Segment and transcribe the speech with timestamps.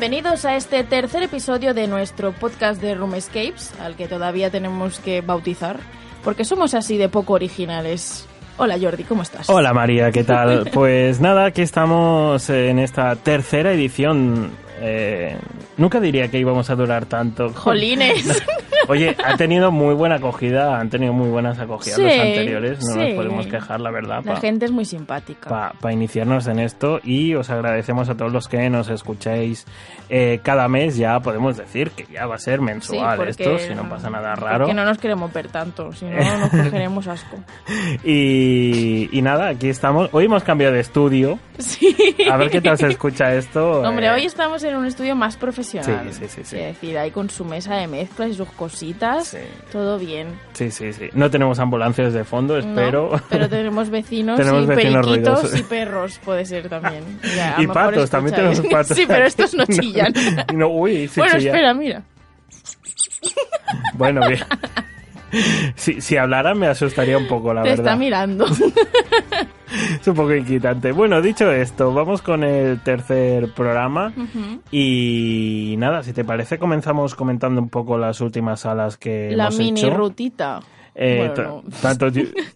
[0.00, 5.00] Bienvenidos a este tercer episodio de nuestro podcast de Room Escapes, al que todavía tenemos
[5.00, 5.80] que bautizar,
[6.22, 8.28] porque somos así de poco originales.
[8.58, 9.50] Hola Jordi, ¿cómo estás?
[9.50, 10.70] Hola María, ¿qué tal?
[10.72, 14.52] Pues nada, aquí estamos en esta tercera edición.
[14.80, 15.36] Eh,
[15.76, 17.52] nunca diría que íbamos a durar tanto.
[17.52, 18.40] Jolines.
[18.88, 22.92] Oye, ha tenido muy buena acogida, han tenido muy buenas acogidas Sí, los anteriores, no
[22.94, 22.98] sí.
[22.98, 24.22] nos podemos quejar, la verdad.
[24.24, 25.72] La pa- gente es muy simpática.
[25.80, 29.66] para iniciarnos en esto y os agradecemos a todos los que nos escucháis
[30.08, 33.58] eh, cada mes ya podemos decir que ya va a ser Sí, mensual porque- esto
[33.58, 37.06] si no pasa nada raro Porque no nos queremos ver tanto, si no nos cogeremos
[37.06, 37.36] asco.
[38.04, 41.94] y, y nada aquí estamos hoy hemos cambiado de estudio Sí.
[42.30, 45.36] a ver qué tal se escucha esto Hombre, eh, hoy estamos en un estudio más
[45.36, 46.06] profesional.
[46.12, 46.56] Sí, sí, sí, sí.
[46.56, 48.48] Es decir, ahí con su mesa de mezclas y sus
[48.78, 49.38] cositas, Sí.
[49.72, 50.28] todo bien.
[50.52, 54.66] sí sí sí no tenemos ambulancias de fondo No, espero pero tenemos vecinos Tenemos y
[54.66, 55.60] vecinos periquitos ruidosos.
[55.60, 57.02] y perros, puede ser también.
[57.36, 60.12] Ya, y patos también tenemos patos Sí, pero estos no chillan.
[60.54, 61.54] no, uy sí bueno, chillan.
[61.54, 62.02] espera, mira.
[63.94, 64.40] bueno bien
[65.74, 68.46] si, si hablara me asustaría un poco la Te verdad está mirando.
[70.00, 70.92] Es un poco inquietante.
[70.92, 74.14] Bueno, dicho esto, vamos con el tercer programa.
[74.70, 79.58] Y nada, si te parece, comenzamos comentando un poco las últimas salas que La hemos
[79.58, 79.90] mini hecho.
[79.94, 80.60] rutita.
[81.00, 81.62] Eh, Bueno, ta- no.
[81.80, 82.08] Tanto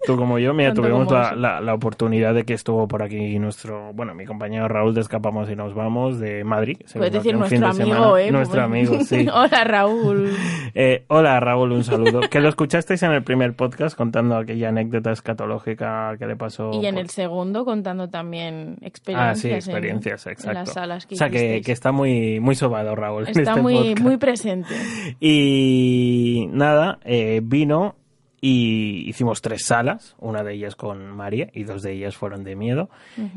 [0.05, 1.35] tú como yo, mira, tuvimos la, eso.
[1.37, 5.49] la- la oportunidad de que estuvo por aquí nuestro, bueno, mi compañero Raúl de Escapamos
[5.49, 6.77] y Nos Vamos de Madrid.
[6.93, 8.21] Puedes decir nuestro de amigo, semana.
[8.21, 8.33] ¿eh?
[8.33, 9.27] Nuestro amigo, sí.
[9.33, 10.31] Hola, Raúl.
[10.75, 12.21] Eh, hola Raúl, un saludo.
[12.31, 16.71] que lo escuchasteis en el primer podcast contando aquella anécdota escatológica que le pasó.
[16.73, 19.39] Y en por- el segundo contando también Ah, experiencias.
[19.41, 20.59] sí, en- experiencias, en, exacto.
[20.61, 23.25] las salas que o sea, que, está muy, muy sobado Raúl.
[23.25, 24.01] en Está este muy, podcast.
[24.01, 24.75] muy presente.
[25.21, 27.97] Y nada, eh, vino
[28.45, 32.57] y hicimos tres salas, una de ellas con María y dos de ellas fueron de
[32.57, 32.91] miedo.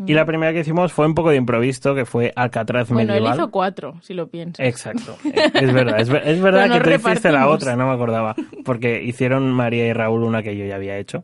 [0.08, 3.20] Y la primera que hicimos fue un poco de improviso, que fue Alcatraz Bueno, él
[3.20, 3.38] medieval.
[3.38, 4.66] hizo cuatro, si lo piensas.
[4.66, 9.04] Exacto, es verdad, es, es verdad que tú hiciste la otra, no me acordaba, porque
[9.04, 11.24] hicieron María y Raúl una que yo ya había hecho.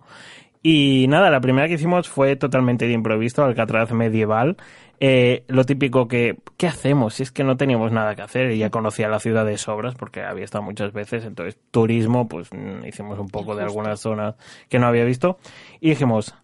[0.63, 4.57] Y nada, la primera que hicimos fue totalmente de improviso, Alcatraz medieval.
[5.03, 7.15] Eh, lo típico que, ¿qué hacemos?
[7.15, 9.95] Si es que no teníamos nada que hacer y ya conocía la ciudad de sobras
[9.95, 14.35] porque había estado muchas veces, entonces turismo, pues mm, hicimos un poco de algunas zonas
[14.69, 15.39] que no había visto
[15.79, 16.35] y dijimos,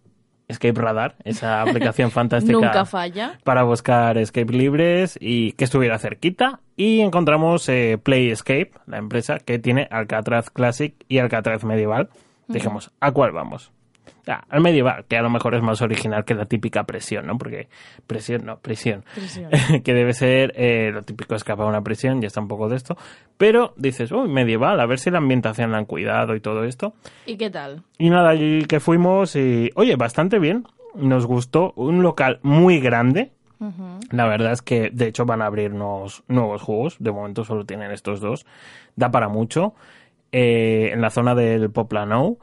[0.48, 3.38] Escape Radar, esa aplicación fantástica Nunca falla.
[3.44, 6.60] para buscar escape libres y que estuviera cerquita.
[6.76, 12.10] Y encontramos eh, Play Escape, la empresa que tiene Alcatraz Classic y Alcatraz Medieval.
[12.48, 13.72] Dijimos, ¿a cuál vamos?
[14.28, 17.38] Ah, al medieval, que a lo mejor es más original que la típica presión, ¿no?
[17.38, 17.70] Porque
[18.06, 19.06] presión, no, prisión.
[19.16, 19.50] Prisión.
[19.84, 22.76] que debe ser eh, lo típico escapar a una prisión, ya está un poco de
[22.76, 22.98] esto.
[23.38, 26.94] Pero dices, uy, medieval, a ver si la ambientación la han cuidado y todo esto.
[27.26, 27.84] ¿Y qué tal?
[27.98, 30.66] Y nada, allí que fuimos y, oye, bastante bien.
[30.96, 33.32] Nos gustó un local muy grande.
[34.12, 36.98] La verdad es que, de hecho, van a abrir nuevos, nuevos juegos.
[37.00, 38.46] De momento solo tienen estos dos.
[38.96, 39.74] Da para mucho.
[40.32, 42.38] Eh, en la zona del Poplano.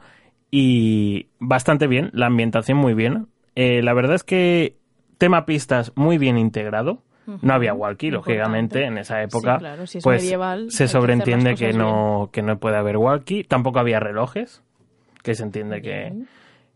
[0.57, 2.11] Y bastante bien.
[2.13, 3.27] La ambientación muy bien.
[3.55, 4.77] Eh, la verdad es que
[5.17, 7.01] tema pistas muy bien integrado.
[7.41, 8.35] No había walkie, Importante.
[8.37, 9.55] lógicamente, en esa época.
[9.55, 13.43] Sí, claro, si es pues medieval, se sobreentiende que no, que no puede haber walkie.
[13.43, 14.63] Tampoco había relojes,
[15.23, 16.13] que se entiende que,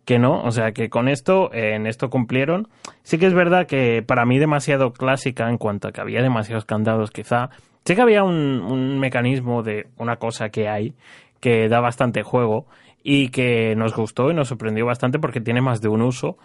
[0.04, 2.68] que no, o sea que con esto, eh, en esto cumplieron.
[3.04, 6.66] Sí que es verdad que para mí demasiado clásica en cuanto a que había demasiados
[6.66, 7.50] candados quizá.
[7.86, 10.96] Sí que había un, un mecanismo de una cosa que hay
[11.40, 12.66] que da bastante juego
[13.04, 16.38] y que nos gustó y nos sorprendió bastante porque tiene más de un uso.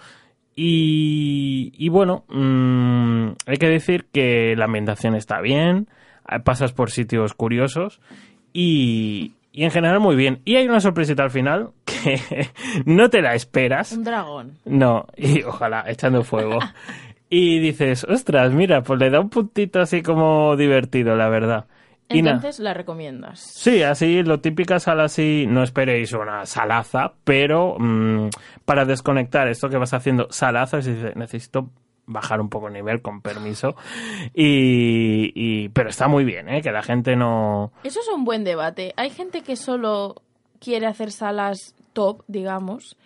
[0.56, 5.88] Y, y bueno, mm, hay que decir que la ambientación está bien,
[6.30, 8.00] eh, pasas por sitios curiosos
[8.52, 10.40] y, y en general muy bien.
[10.44, 12.20] Y hay una sorpresita al final que
[12.86, 13.92] no te la esperas.
[13.92, 14.58] Un dragón.
[14.64, 16.58] No, y ojalá, echando fuego.
[17.36, 21.64] Y dices, ostras, mira, pues le da un puntito así como divertido, la verdad.
[22.08, 23.40] Entonces la recomiendas.
[23.40, 28.28] Sí, así, lo típica sala así, no esperéis una salaza, pero mm,
[28.64, 31.70] para desconectar esto que vas haciendo salazas, dices, necesito
[32.06, 33.74] bajar un poco el nivel, con permiso.
[34.34, 36.60] Y, y- pero está muy bien, ¿eh?
[36.60, 37.72] Que la gente no...
[37.84, 38.92] Eso es un buen debate.
[38.96, 40.22] Hay gente que solo
[40.60, 42.96] quiere hacer salas top, digamos.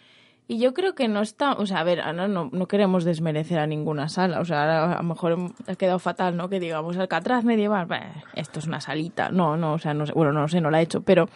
[0.50, 3.58] Y yo creo que no está, o sea, a ver, Ana, no, no queremos desmerecer
[3.58, 5.36] a ninguna sala, o sea, a lo mejor
[5.66, 6.48] ha quedado fatal, ¿no?
[6.48, 10.12] Que digamos, Alcatraz medieval, bah, esto es una salita, no, no, o sea, no sé,
[10.14, 11.28] bueno, no sé, no la he hecho, pero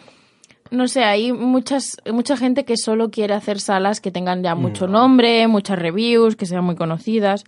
[0.71, 4.87] no sé, hay muchas, mucha gente que solo quiere hacer salas que tengan ya mucho
[4.87, 7.43] nombre, muchas reviews, que sean muy conocidas.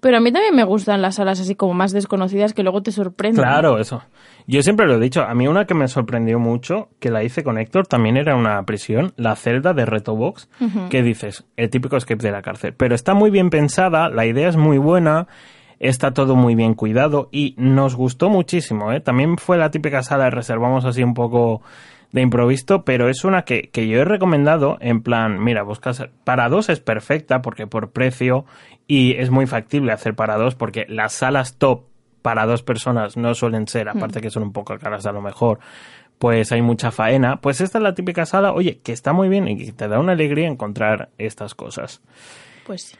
[0.00, 2.92] Pero a mí también me gustan las salas así como más desconocidas que luego te
[2.92, 3.42] sorprenden.
[3.42, 4.02] Claro, eso.
[4.46, 5.22] Yo siempre lo he dicho.
[5.22, 8.62] A mí una que me sorprendió mucho, que la hice con Héctor, también era una
[8.64, 10.48] prisión, la celda de Retobox,
[10.90, 12.74] que dices, el típico escape de la cárcel.
[12.74, 15.28] Pero está muy bien pensada, la idea es muy buena.
[15.78, 18.92] está todo muy bien cuidado y nos gustó muchísimo.
[18.92, 19.00] ¿eh?
[19.00, 21.62] También fue la típica sala, reservamos así un poco
[22.12, 26.48] de improviso, pero es una que, que yo he recomendado en plan, mira, buscas para
[26.48, 28.44] dos es perfecta porque por precio
[28.86, 31.84] y es muy factible hacer para dos porque las salas top
[32.22, 35.60] para dos personas no suelen ser, aparte que son un poco caras a lo mejor,
[36.18, 37.40] pues hay mucha faena.
[37.40, 40.00] Pues esta es la típica sala, oye, que está muy bien y que te da
[40.00, 42.02] una alegría encontrar estas cosas.
[42.66, 42.96] Pues sí.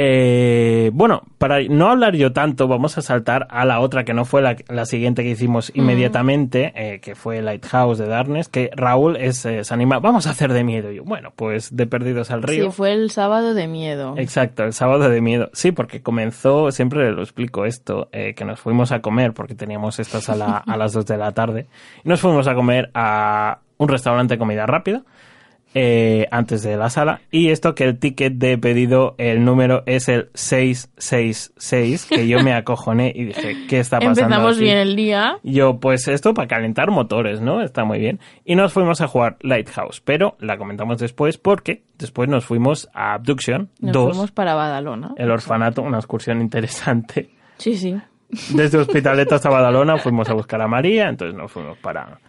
[0.00, 4.24] Eh, bueno, para no hablar yo tanto, vamos a saltar a la otra que no
[4.24, 9.16] fue la, la siguiente que hicimos inmediatamente, eh, que fue Lighthouse de Darkness, que Raúl
[9.16, 10.92] es, eh, se anima, vamos a hacer de miedo.
[10.92, 12.66] Y yo, bueno, pues de Perdidos al Río.
[12.66, 14.14] Sí, fue el sábado de miedo.
[14.18, 15.50] Exacto, el sábado de miedo.
[15.52, 19.98] Sí, porque comenzó, siempre lo explico esto, eh, que nos fuimos a comer, porque teníamos
[19.98, 21.66] esta sala a las 2 de la tarde,
[22.04, 25.02] y nos fuimos a comer a un restaurante de comida rápida
[25.74, 27.20] eh, antes de la sala.
[27.30, 32.52] Y esto que el ticket de pedido, el número es el 666, que yo me
[32.54, 34.20] acojoné y dije, ¿qué está pasando?
[34.20, 34.64] Empezamos aquí?
[34.64, 35.38] bien el día.
[35.42, 37.62] Yo, pues esto para calentar motores, ¿no?
[37.62, 38.20] Está muy bien.
[38.44, 43.14] Y nos fuimos a jugar Lighthouse, pero la comentamos después porque después nos fuimos a
[43.14, 45.14] Abduction Nos 2, fuimos para Badalona.
[45.16, 47.30] el orfanato, una excursión interesante.
[47.58, 47.96] Sí, sí.
[48.54, 52.20] Desde Hospitalet hasta Badalona fuimos a buscar a María, entonces nos fuimos para,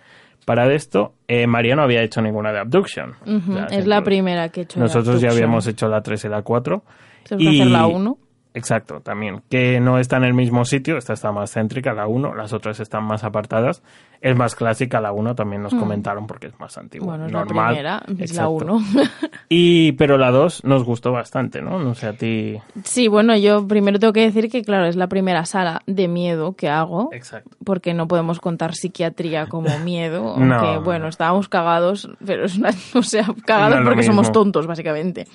[0.49, 1.13] para esto.
[1.27, 3.11] Eh, María no había hecho ninguna de Abduction.
[3.23, 4.79] Ujú, O sea, es la primera que he hecho.
[4.79, 6.83] de Nosotros ya habíamos hecho la 3 y la 4.
[7.27, 8.17] Tengo que hacer la 1.
[8.59, 9.41] Exacto, también.
[9.49, 12.79] Que no está en el mismo sitio, esta está más céntrica, la 1, las otras
[12.79, 13.81] están más apartadas.
[14.21, 17.15] Es más clásica, la 1 también nos comentaron porque es más antigua.
[17.15, 17.19] Mm.
[17.21, 17.55] Bueno, normal.
[17.55, 18.75] la primera, es la Exacto.
[18.75, 18.79] 1.
[19.51, 21.79] Y, pero la 2 nos gustó bastante, ¿no?
[21.79, 22.59] No sé a ti.
[22.83, 26.53] sí, bueno, yo primero tengo que decir que, claro, es la primera sala de miedo
[26.55, 27.09] que hago.
[27.13, 27.57] Exacto.
[27.63, 30.35] Porque no podemos contar psiquiatría como miedo.
[30.37, 30.81] No, aunque, no.
[30.83, 32.69] bueno, estábamos cagados, pero es una.
[32.95, 35.25] O sea, cagados No porque somos tontos, básicamente.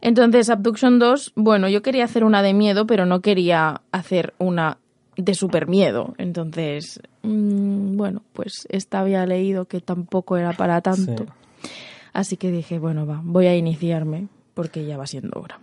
[0.00, 4.78] Entonces, Abduction 2, bueno, yo quería hacer una de miedo, pero no quería hacer una
[5.16, 6.14] de super miedo.
[6.18, 11.24] Entonces, mm, bueno, pues esta había leído que tampoco era para tanto.
[11.24, 11.68] Sí.
[12.12, 15.60] Así que dije, bueno, va, voy a iniciarme porque ya va siendo hora.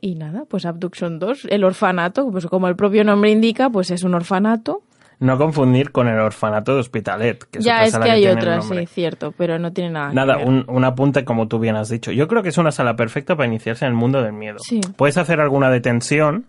[0.00, 4.04] Y nada, pues Abduction 2, el orfanato, pues como el propio nombre indica, pues es
[4.04, 4.82] un orfanato.
[5.18, 7.44] No confundir con el orfanato de Hospitalet.
[7.50, 8.86] Que es ya otra es sala que hay otras, nombre.
[8.86, 10.48] sí, cierto, pero no tiene nada Nada, que ver.
[10.48, 12.12] un, un apunte como tú bien has dicho.
[12.12, 14.58] Yo creo que es una sala perfecta para iniciarse en el mundo del miedo.
[14.60, 14.80] Sí.
[14.96, 16.44] Puedes hacer alguna de tensión,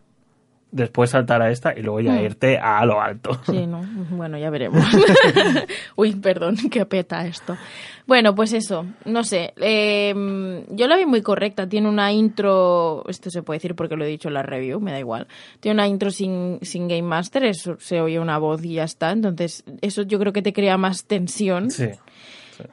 [0.71, 2.25] después saltar a esta y luego ya Hmm.
[2.25, 3.39] irte a lo alto.
[3.45, 3.81] Sí, ¿no?
[4.11, 4.83] Bueno, ya veremos.
[5.95, 7.55] Uy, perdón, que peta esto.
[8.05, 9.53] Bueno, pues eso, no sé.
[9.57, 11.67] eh, yo la vi muy correcta.
[11.67, 14.91] Tiene una intro, esto se puede decir porque lo he dicho en la review, me
[14.91, 15.27] da igual.
[15.59, 19.11] Tiene una intro sin, sin Game Master, eso, se oye una voz y ya está.
[19.11, 21.69] Entonces, eso yo creo que te crea más tensión.
[21.71, 21.89] Sí.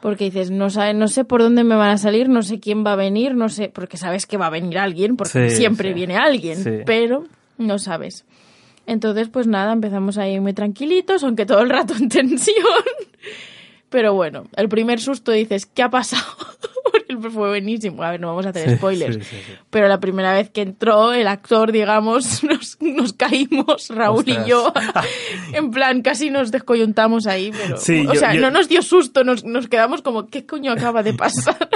[0.01, 2.87] Porque dices, no, sabe, no sé por dónde me van a salir, no sé quién
[2.87, 5.89] va a venir, no sé, porque sabes que va a venir alguien, porque Sí, siempre
[5.89, 5.95] sí.
[5.95, 6.71] viene alguien, Sí.
[6.87, 7.25] pero
[7.59, 8.25] no sabes.
[8.87, 12.57] Entonces, pues nada, empezamos ahí muy tranquilitos, aunque todo el rato en tensión.
[13.89, 16.25] Pero bueno, el primer susto dices, ¿qué ha pasado?
[16.93, 18.03] Porque fue buenísimo.
[18.03, 19.17] A ver, no vamos a hacer spoilers.
[19.17, 19.53] sí, sí, sí.
[19.71, 24.47] Pero la primera vez que entró el actor, digamos, nos, nos caímos, Raúl Ostras.
[24.47, 24.73] y yo.
[25.53, 27.77] En plan, casi nos descoyuntamos ahí, pero...
[27.77, 30.73] Sí, o yo- sea, yo- no nos dio susto, nos, nos quedamos como, ¿qué coño
[30.73, 31.69] acaba de pasar?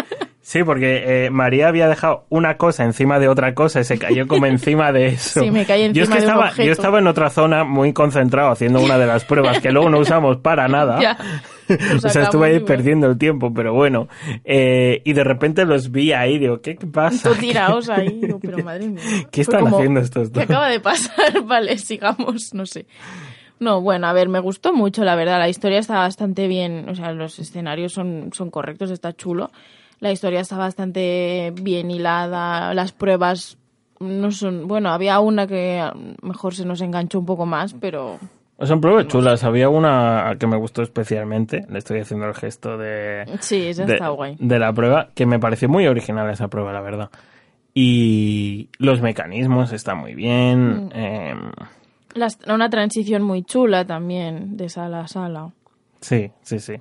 [0.48, 4.26] Sí, porque eh, María había dejado una cosa encima de otra cosa y se cayó
[4.26, 5.40] como encima de eso.
[5.40, 6.66] Sí, me caí yo es encima que de un estaba, objeto.
[6.66, 9.98] Yo estaba en otra zona muy concentrado haciendo una de las pruebas que luego no
[9.98, 11.00] usamos para nada.
[11.02, 11.18] ya.
[11.96, 14.08] O sea, estuve ahí perdiendo el tiempo, pero bueno.
[14.42, 17.28] Eh, y de repente los vi ahí, digo, ¿qué, qué pasa?
[17.28, 19.02] Tú tiraos ahí, digo, pero madre mía.
[19.30, 20.44] ¿Qué están como, haciendo estos ¿Qué dos?
[20.44, 21.42] acaba de pasar?
[21.44, 22.86] Vale, sigamos, no sé.
[23.60, 25.38] No, bueno, a ver, me gustó mucho, la verdad.
[25.38, 29.50] La historia está bastante bien, o sea, los escenarios son, son correctos, está chulo.
[30.00, 33.58] La historia está bastante bien hilada, las pruebas
[34.00, 34.68] no son...
[34.68, 35.82] Bueno, había una que
[36.22, 38.18] mejor se nos enganchó un poco más, pero...
[38.62, 39.44] Son pruebas chulas.
[39.44, 41.64] Había una que me gustó especialmente.
[41.68, 44.36] Le estoy haciendo el gesto de, Sí, esa de, está guay.
[44.40, 47.10] de la prueba, que me pareció muy original esa prueba, la verdad.
[47.74, 50.16] Y los mecanismos están muy Mm.
[50.16, 50.90] bien.
[50.92, 51.50] em,
[52.14, 55.52] Las- una transición muy chula también, de sala a sala.
[56.00, 56.74] sí, sí, sí.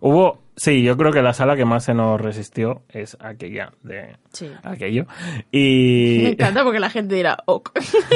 [0.00, 4.16] Hubo, sí, yo creo que la sala que más se nos resistió es aquella de
[4.32, 4.50] Sí.
[4.62, 5.06] aquello.
[5.34, 7.70] Me Y, encanta porque la gente dirá, ok.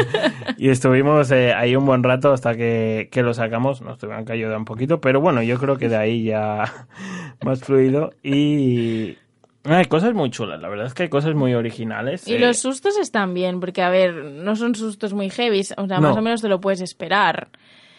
[0.58, 3.80] y estuvimos eh, ahí un buen rato hasta que, que lo sacamos.
[3.80, 6.70] Nos tuvieron que ayudar un poquito, pero bueno, yo creo que de ahí ya
[7.44, 8.10] más fluido.
[8.22, 9.16] Y
[9.64, 12.28] hay cosas muy chulas, la verdad es que hay cosas muy originales.
[12.28, 15.86] Y eh, los sustos están bien, porque a ver, no son sustos muy heavy, o
[15.86, 16.00] sea, No.
[16.08, 17.48] más o menos te lo puedes esperar.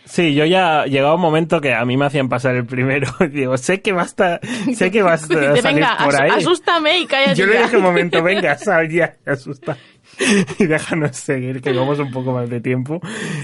[0.05, 3.07] Sí, yo ya llegaba un momento que a mí me hacían pasar el primero.
[3.31, 4.39] Digo, sé que basta,
[4.75, 6.29] sé que vas a Dice, salir venga, por as- ahí.
[6.37, 7.61] asústame y cállate Yo le ya".
[7.63, 9.77] dije un momento, venga, sal ya, asusta.
[10.59, 13.01] y déjanos seguir, que vamos un poco más de tiempo.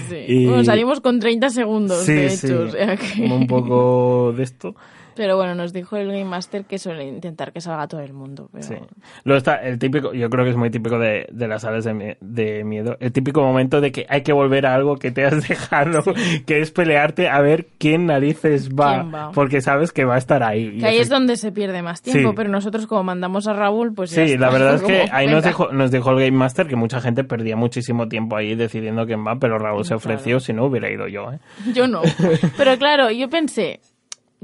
[0.08, 0.16] Sí.
[0.28, 2.62] Y- Bueno, salimos con 30 segundos, Sí, de sí, hecho.
[2.62, 4.74] o sea que- como un poco de esto.
[5.14, 8.48] Pero bueno, nos dijo el Game Master que suele intentar que salga todo el mundo.
[8.52, 8.64] Pero...
[8.64, 8.74] Sí.
[9.24, 12.16] Luego está el típico, yo creo que es muy típico de, de las salas de,
[12.20, 15.48] de miedo, el típico momento de que hay que volver a algo que te has
[15.48, 16.02] dejado,
[16.46, 19.30] que es pelearte a ver quién narices va, ¿Quién va?
[19.32, 20.78] porque sabes que va a estar ahí.
[20.78, 22.34] Que ahí es donde se pierde más tiempo, Sí.
[22.36, 24.46] pero nosotros como mandamos a Raúl, pues ya Sí, está.
[24.46, 27.24] la verdad es que ahí nos dijo, nos dijo el Game Master que mucha gente
[27.24, 29.96] perdía muchísimo tiempo ahí decidiendo quién va, pero Raúl se Claro.
[29.98, 31.32] ofreció si no hubiera ido yo.
[31.32, 31.38] ¿eh?
[31.74, 32.00] Yo no.
[32.56, 33.80] Pero claro, yo pensé,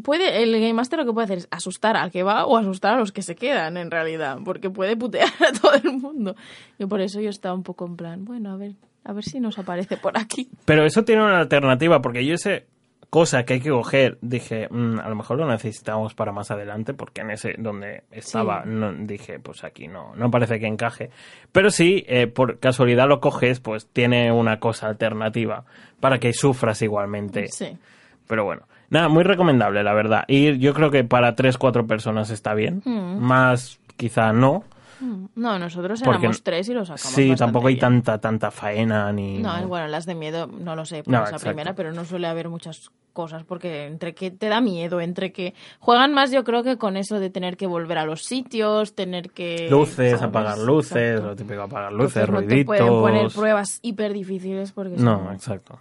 [0.02, 2.94] puede el Game Master lo que puede hacer es asustar al que va o asustar
[2.94, 6.34] a los que se quedan en realidad, porque puede putear a todo el mundo.
[6.78, 8.72] Y por eso yo estaba un poco en plan, bueno, a ver,
[9.04, 10.48] a ver si nos aparece por aquí.
[10.64, 12.66] Pero eso tiene una alternativa, porque yo ese
[13.10, 16.92] cosa que hay que coger, dije, "Mm, a lo mejor lo necesitamos para más adelante,
[16.92, 18.68] porque en ese donde estaba, Sí.
[18.70, 21.08] no, dije, pues aquí no, no parece que encaje.
[21.50, 25.64] Pero sí, eh, por casualidad lo coges, pues tiene una cosa alternativa
[26.00, 27.46] para que sufras igualmente.
[27.48, 27.78] Sí.
[28.26, 30.24] Pero bueno, nada, muy recomendable, la verdad.
[30.28, 32.82] Y yo creo que para tres, cuatro personas está bien.
[32.84, 33.18] Mm.
[33.18, 34.64] Más quizá no.
[35.00, 37.80] Mm, No, nosotros Porque- éramos tres y lo sacamos Sí, tampoco hay bien.
[37.80, 39.38] tanta, tanta faena ni...
[39.38, 41.46] No, bueno, las de miedo no lo sé por No, esa exacto.
[41.46, 45.54] primera, pero no suele haber muchas cosas porque entre que te da miedo, entre que
[45.80, 49.30] juegan más yo creo que con eso de tener que volver a los sitios, tener
[49.30, 50.22] que Luces, ¿sabes?
[50.22, 51.26] apagar luces, Exacto.
[51.28, 52.66] lo típico apagar luces, Entonces no te ruiditos.
[52.66, 55.78] pueden poner pruebas hiper difíciles porque No, exacto.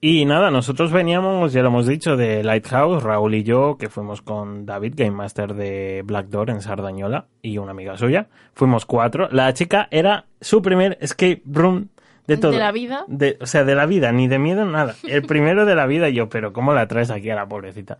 [0.00, 4.22] Y nada, nosotros veníamos, ya lo hemos dicho, de Lighthouse, Raúl y yo, que fuimos
[4.22, 8.28] con David, Game Master de Black Door en Sardañola, y una amiga suya.
[8.54, 9.28] Fuimos cuatro.
[9.32, 11.88] La chica era su primer escape room
[12.28, 12.56] de ¿De todo.
[12.56, 13.04] la vida?
[13.08, 14.94] De- o sea, de la vida, ni de miedo, nada.
[15.02, 17.98] El primero de la vida, y yo, pero ¿cómo la traes aquí a la pobrecita?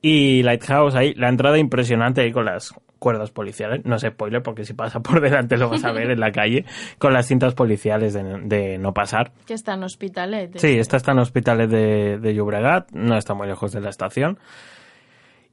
[0.00, 3.84] Y Lighthouse ahí, la entrada impresionante ahí con las cuerdas policiales.
[3.84, 6.64] No sé spoiler porque si pasa por delante lo vas a ver en la calle.
[6.98, 9.32] Con las cintas policiales de, de no pasar.
[9.46, 10.58] que está en hospitalet.
[10.58, 14.38] Sí, esta está en hospitales de, de Llobregat, no está muy lejos de la estación.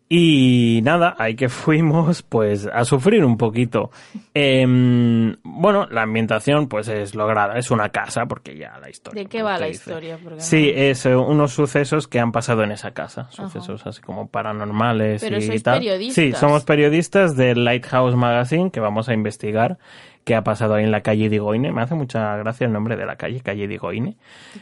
[0.10, 3.90] Y nada, ahí que fuimos pues a sufrir un poquito.
[4.34, 9.24] Em, bueno, la ambientación pues es lograda, es una casa porque ya la historia.
[9.24, 9.90] ¿De qué va la dice.
[9.90, 10.20] historia?
[10.24, 14.02] Porque Sí, no- es eh, unos sucesos que han pasado en esa casa, sucesos así
[14.02, 15.80] como paranormales Pero y sois tal.
[15.80, 16.16] periodistas.
[16.16, 19.78] Sí, somos periodistas del Lighthouse Magazine que vamos a investigar
[20.24, 21.72] qué ha pasado ahí en la calle Digoine.
[21.72, 24.16] Me hace mucha gracia el nombre de la calle, calle Digoine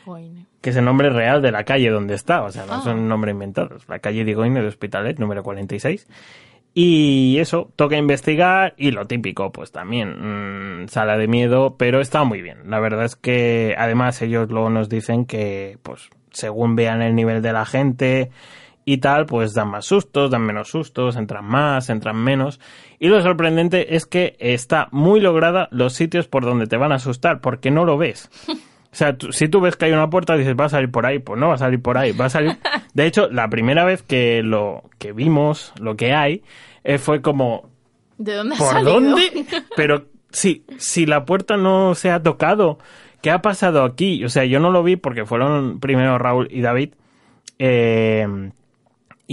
[0.06, 0.32] Joder.
[0.62, 2.91] que es el nombre real de la calle donde está, o sea, no es Ah.
[2.91, 6.08] un nombre inventado, es la calle Digoine de Hospitalet, número 46.
[6.74, 12.24] Y eso, toca investigar y lo típico, pues también, mm, sala de miedo, pero está
[12.24, 12.70] muy bien.
[12.70, 17.41] La verdad es que además ellos luego nos dicen que, pues, según vean el nivel
[17.41, 18.32] de la gente
[18.85, 22.59] y tal, pues dan más sustos, dan menos sustos, entran más, entran menos.
[23.00, 26.95] Y lo sorprendente es que está muy lograda los sitios por donde te van a
[26.95, 28.29] asustar, porque no lo ves.
[28.50, 31.05] O sea, tú- si tú ves que hay una puerta, dices, va a salir por
[31.05, 32.57] ahí, pues no va a salir por ahí, va a salir...
[32.93, 36.43] De hecho, la primera vez que lo que vimos, lo que hay,
[36.83, 37.69] eh, fue como,
[38.17, 38.93] ¿De dónde ha ¿por salido?
[38.93, 39.45] dónde?
[39.77, 42.79] Pero sí, si la puerta no se ha tocado,
[43.21, 44.25] ¿qué ha pasado aquí?
[44.25, 46.93] O sea, yo no lo vi porque fueron primero Raúl y David,
[47.59, 48.27] eh,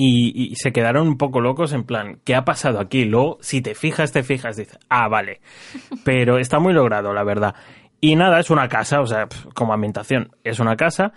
[0.01, 3.05] y, y se quedaron un poco locos en plan, ¿qué ha pasado aquí?
[3.05, 5.41] Luego, si te fijas, te fijas, dices, ah, vale.
[6.05, 7.55] Pero está muy logrado, la verdad.
[8.01, 11.13] Y nada, es una casa, o sea, como ambientación, es una casa.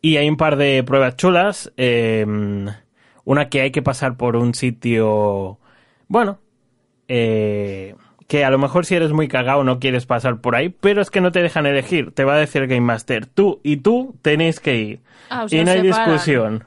[0.00, 1.72] Y hay un par de pruebas chulas.
[1.76, 2.24] eh,
[3.24, 5.58] una que hay que pasar por un sitio,
[6.08, 6.40] bueno,
[7.06, 7.94] eh,
[8.26, 11.10] que a lo mejor si eres muy cagao no quieres pasar por ahí, pero es
[11.10, 12.12] que no te dejan elegir.
[12.12, 15.00] Te va a decir Game Master, tú y tú tenéis que ir.
[15.28, 16.64] Ah, o sea, y no hay discusión.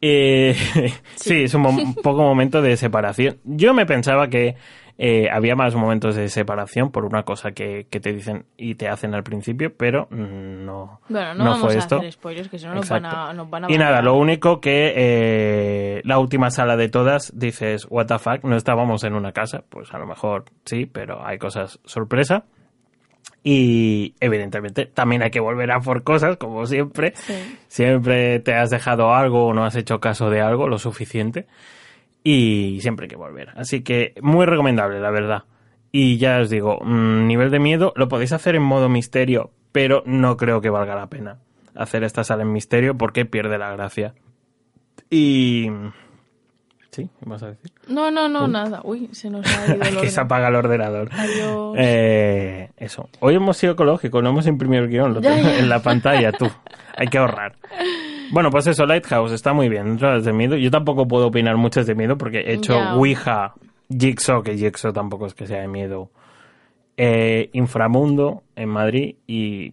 [0.00, 0.54] Eh,
[1.16, 1.42] sí.
[1.44, 3.38] es un, mo- un poco momento de separación.
[3.44, 4.56] Yo me pensaba que
[5.02, 8.88] eh, había más momentos de separación por una cosa que, que te dicen y te
[8.88, 11.96] hacen al principio, pero no, Bueno, no, no vamos fue a esto.
[11.96, 13.30] hacer spoilers, que si no nos van, Exacto.
[13.30, 17.32] a, nos van a Y nada, lo único que eh, la última sala de todas
[17.38, 21.26] dices, what the fuck, no estábamos en una casa, pues a lo mejor sí, pero
[21.26, 22.44] hay cosas sorpresa.
[23.42, 27.12] Y evidentemente también hay que volver a por cosas, como siempre.
[27.16, 27.34] Sí.
[27.68, 31.46] Siempre te has dejado algo o no has hecho caso de algo lo suficiente.
[32.22, 33.50] Y siempre hay que volver.
[33.56, 35.44] Así que muy recomendable, la verdad.
[35.90, 40.02] Y ya os digo, mm, nivel de miedo lo podéis hacer en modo misterio, pero
[40.04, 41.38] no creo que valga la pena
[41.74, 44.14] hacer esta sala en misterio porque pierde la gracia.
[45.08, 45.70] Y...
[46.90, 47.08] ¿Sí?
[47.20, 47.70] ¿Qué vas a decir?
[47.88, 48.80] No, no, no, nada.
[48.82, 51.08] Uy, se nos ha ido el que se apaga el ordenador.
[51.12, 51.76] Adiós.
[51.78, 53.08] Eh, eso.
[53.20, 56.48] Hoy hemos sido ecológicos, no hemos imprimido el guion, lo tengo en la pantalla, tú.
[56.96, 57.56] Hay que ahorrar.
[58.32, 59.86] Bueno, pues eso, Lighthouse está muy bien.
[59.86, 60.54] Dentro de miedo.
[60.56, 62.94] Yo tampoco puedo opinar muchas de miedo porque he hecho Ya.
[62.94, 63.54] Ouija,
[63.88, 66.10] Jigsaw, que Jigsaw tampoco es que sea de miedo.
[66.96, 69.70] eh, Inframundo en Madrid y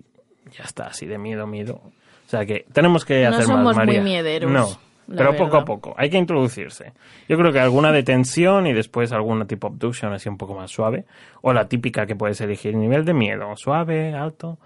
[0.57, 1.75] ya está, así de miedo, miedo.
[1.83, 4.01] O sea que tenemos que No hacer somos más, muy María.
[4.01, 4.69] miederos, No,
[5.15, 5.93] pero poco a poco.
[5.97, 6.93] Hay que introducirse.
[7.29, 11.05] Yo creo que alguna detención y después alguna tipo abduction así un poco más suave.
[11.41, 14.57] O la típica que puedes elegir nivel de miedo, suave, alto.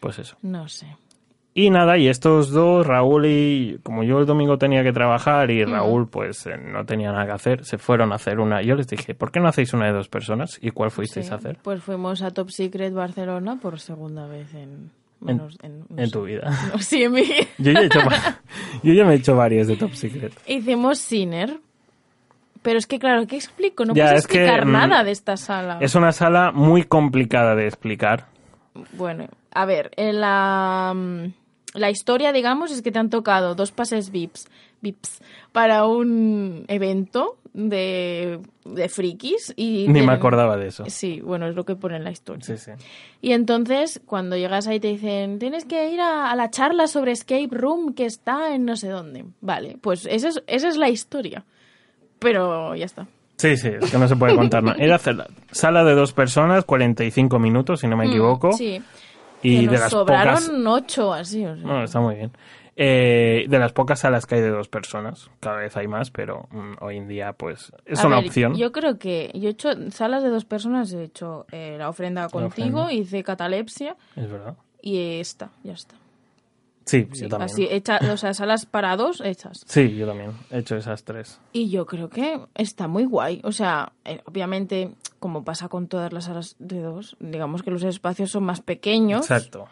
[0.00, 0.36] Pues eso.
[0.42, 0.86] No sé.
[1.54, 5.64] Y nada, y estos dos, Raúl y como yo el domingo tenía que trabajar y
[5.64, 8.62] Raúl pues eh, no tenía nada que hacer, se fueron a hacer una.
[8.62, 10.56] Yo les dije, ¿por qué no hacéis una de dos personas?
[10.62, 11.58] ¿Y cuál fuisteis Sí, a hacer?
[11.62, 14.92] Pues fuimos a Top Secret Barcelona por segunda vez en...
[15.20, 16.12] menos- en, no En sé.
[16.12, 16.48] tu vida.
[16.72, 17.24] No, sí, en mi...
[17.58, 18.40] Yo ya, he hecho, va-
[18.82, 20.32] yo ya me he hecho varios de Top Secret.
[20.46, 21.58] Hicimos Ciner.
[22.62, 23.84] Pero es que, claro, ¿qué explico?
[23.84, 25.78] No Ya, puedo es que, explicar mm, nada de esta sala.
[25.80, 28.26] Es una sala muy complicada de explicar.
[28.92, 31.32] Bueno, a ver, en la, mm,
[31.74, 34.48] la historia, digamos, es que te han tocado dos pases VIPs,
[34.82, 35.20] VIPs
[35.52, 39.86] para un evento de, de frikis y...
[39.88, 40.84] Ni me acordaba de eso.
[40.86, 42.44] Sí, bueno, es lo que pone en la historia.
[42.44, 42.72] Sí, sí.
[43.20, 47.12] Y entonces, cuando llegas ahí te dicen, tienes que ir a, a la charla sobre
[47.12, 49.24] Escape Room que está en no sé dónde.
[49.40, 51.44] Vale, pues esa es, esa es la historia.
[52.18, 53.06] Pero ya está.
[53.36, 54.76] Sí, sí, es que no se puede contar nada.
[54.82, 54.98] Era
[55.52, 58.48] sala de dos personas, 45 minutos, si no me equivoco.
[58.48, 58.82] Mm, Sí.
[59.40, 60.50] Y que de nos las sobraron pocas...
[60.66, 61.46] ocho así.
[61.46, 61.64] o sea.
[61.64, 62.32] No, está muy bien.
[62.80, 66.46] Eh, de las pocas salas que hay de dos personas, cada vez hay más, pero
[66.52, 68.54] mm, hoy en día, pues, es A una ver, opción.
[68.54, 72.28] Yo creo que yo he hecho salas de dos personas, he hecho eh, la ofrenda
[72.28, 72.92] contigo, ofrenda.
[72.92, 74.54] hice catalepsia Es verdad.
[74.80, 75.96] y esta, ya está.
[76.84, 77.50] Sí, Sí, yo también.
[77.50, 79.62] así, hecha, o sea, salas para dos hechas.
[79.66, 80.30] Sí, yo también.
[80.50, 81.38] He hecho esas tres.
[81.52, 83.40] Y yo creo que está muy guay.
[83.44, 87.82] O sea, eh, obviamente, como pasa con todas las salas de dos, digamos que los
[87.82, 89.30] espacios son más pequeños.
[89.30, 89.66] Exacto.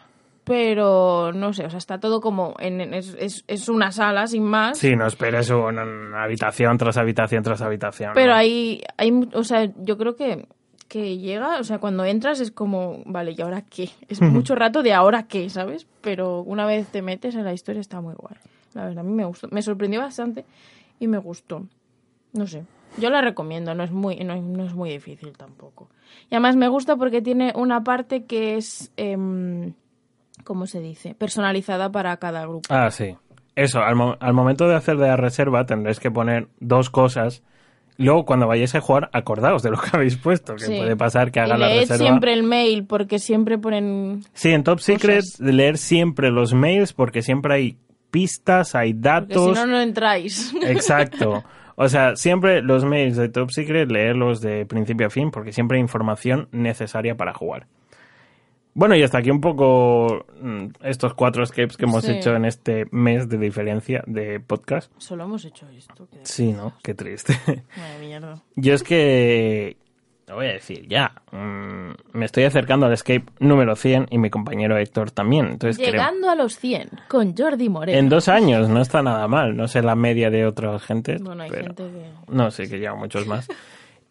[0.47, 2.55] Pero no sé, o sea, está todo como.
[2.59, 4.77] En, en- es, es, es una sala sin más.
[4.77, 8.11] Sí, no esperes una, una habitación tras habitación tras habitación.
[8.13, 8.37] Pero ¿no?
[8.37, 10.47] hay, hay, o sea, yo creo que,
[10.87, 13.89] que llega, o sea, cuando entras es como, vale, ¿y ahora qué?
[14.07, 15.85] Es mucho rato de ahora qué, ¿sabes?
[16.01, 18.35] Pero una vez te metes en la historia está muy guay.
[18.73, 20.45] La verdad, a mí me gustó, me sorprendió bastante
[20.97, 21.65] y me gustó.
[22.31, 22.63] No sé,
[22.97, 25.89] yo la recomiendo, no es muy, no, es- no es muy difícil tampoco.
[26.29, 29.73] Y además me gusta porque tiene una parte que es, em,
[30.47, 31.13] ¿cómo se dice?
[31.13, 32.61] Personalizada para cada grupo.
[32.69, 33.15] Ah, sí.
[33.55, 37.43] Eso, al, mo- al momento de hacer de la reserva tendréis que poner dos cosas.
[37.97, 40.77] Luego, cuando vayáis a jugar, acordaos de lo que habéis puesto, que Sí.
[40.77, 41.97] puede pasar que haga y la reserva.
[41.97, 45.39] siempre el mail porque siempre ponen Sí, en Top Secret, cosas.
[45.39, 47.77] leer siempre los mails porque siempre hay
[48.11, 49.57] pistas, hay datos.
[49.57, 50.53] si no, no entráis.
[50.63, 51.43] Exacto.
[51.75, 55.77] O sea, siempre los mails de Top Secret, leerlos de principio a fin, porque siempre
[55.77, 57.67] hay información necesaria para jugar.
[58.79, 62.11] Bueno, y hasta aquí un poco mm, estos cuatro escapes que hemos Sí.
[62.11, 64.91] hecho en este mes de diferencia de podcast.
[64.99, 66.07] Solo hemos hecho esto.
[66.21, 66.73] Sí, ¿no?
[66.83, 67.33] Qué triste.
[67.99, 68.43] Mierda.
[68.55, 69.77] Yo es que,
[70.27, 74.29] lo voy a decir ya, mm, me estoy acercando al escape número 100 y mi
[74.29, 75.47] compañero Héctor también.
[75.47, 77.97] Entonces, creo- Llegando a los 100 con Jordi Moreno.
[77.97, 79.57] en dos años no está nada mal.
[79.57, 81.19] No sé la media de otras gentes.
[81.23, 82.31] Bueno, hay pero- gente que...
[82.31, 83.47] No, sí, que lleva muchos más.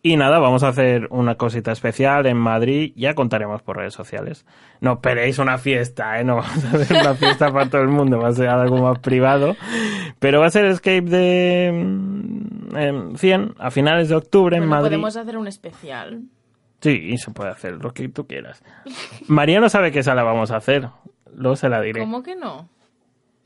[0.07, 2.92] Y nada, vamos a hacer una cosita especial en Madrid.
[2.95, 4.47] Ya contaremos por redes sociales.
[4.81, 6.23] No esperéis una fiesta, ¿eh?
[6.23, 8.21] No vamos a hacer una fiesta para todo el mundo.
[8.21, 9.57] Va a ser algo más privado.
[10.21, 14.90] Pero va a ser Escape de mm, em, 100 a finales de octubre en Madrid.
[14.90, 16.23] podemos hacer un especial.
[16.81, 18.62] Sí, se puede hacer lo que tú quieras.
[19.27, 20.88] María no sabe qué sala vamos a hacer.
[21.35, 21.99] Luego se la diré.
[21.99, 22.69] ¿Cómo que no?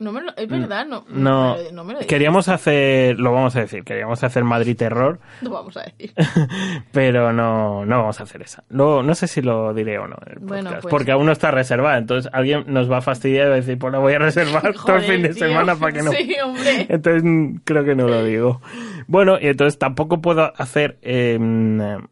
[0.01, 0.35] No me lo...
[0.35, 1.05] Es verdad, no.
[1.09, 4.75] No, me lo- no me lo queríamos hacer, lo vamos a decir, queríamos hacer Madrid
[4.75, 6.11] Terror, No vamos a decir.
[6.91, 8.63] pero no, no vamos a hacer esa.
[8.69, 11.31] Luego, no sé si lo diré o no en el Bueno, pues- porque aún no
[11.31, 14.13] está reservada, entonces alguien nos va a fastidiar y va a decir, pues la voy
[14.13, 15.47] a reservar todo el fin de tío.
[15.47, 16.11] semana para que no...
[16.11, 16.87] Sí, hombre.
[16.89, 18.61] Entonces mm, creo que no lo digo.
[19.07, 21.37] Bueno, y entonces tampoco puedo hacer eh,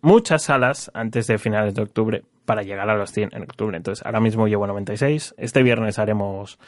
[0.01, 3.77] muchas salas antes de finales de octubre para llegar a los 100 en octubre.
[3.77, 5.35] Entonces ahora mismo llevo 96.
[5.37, 6.59] Este viernes haremos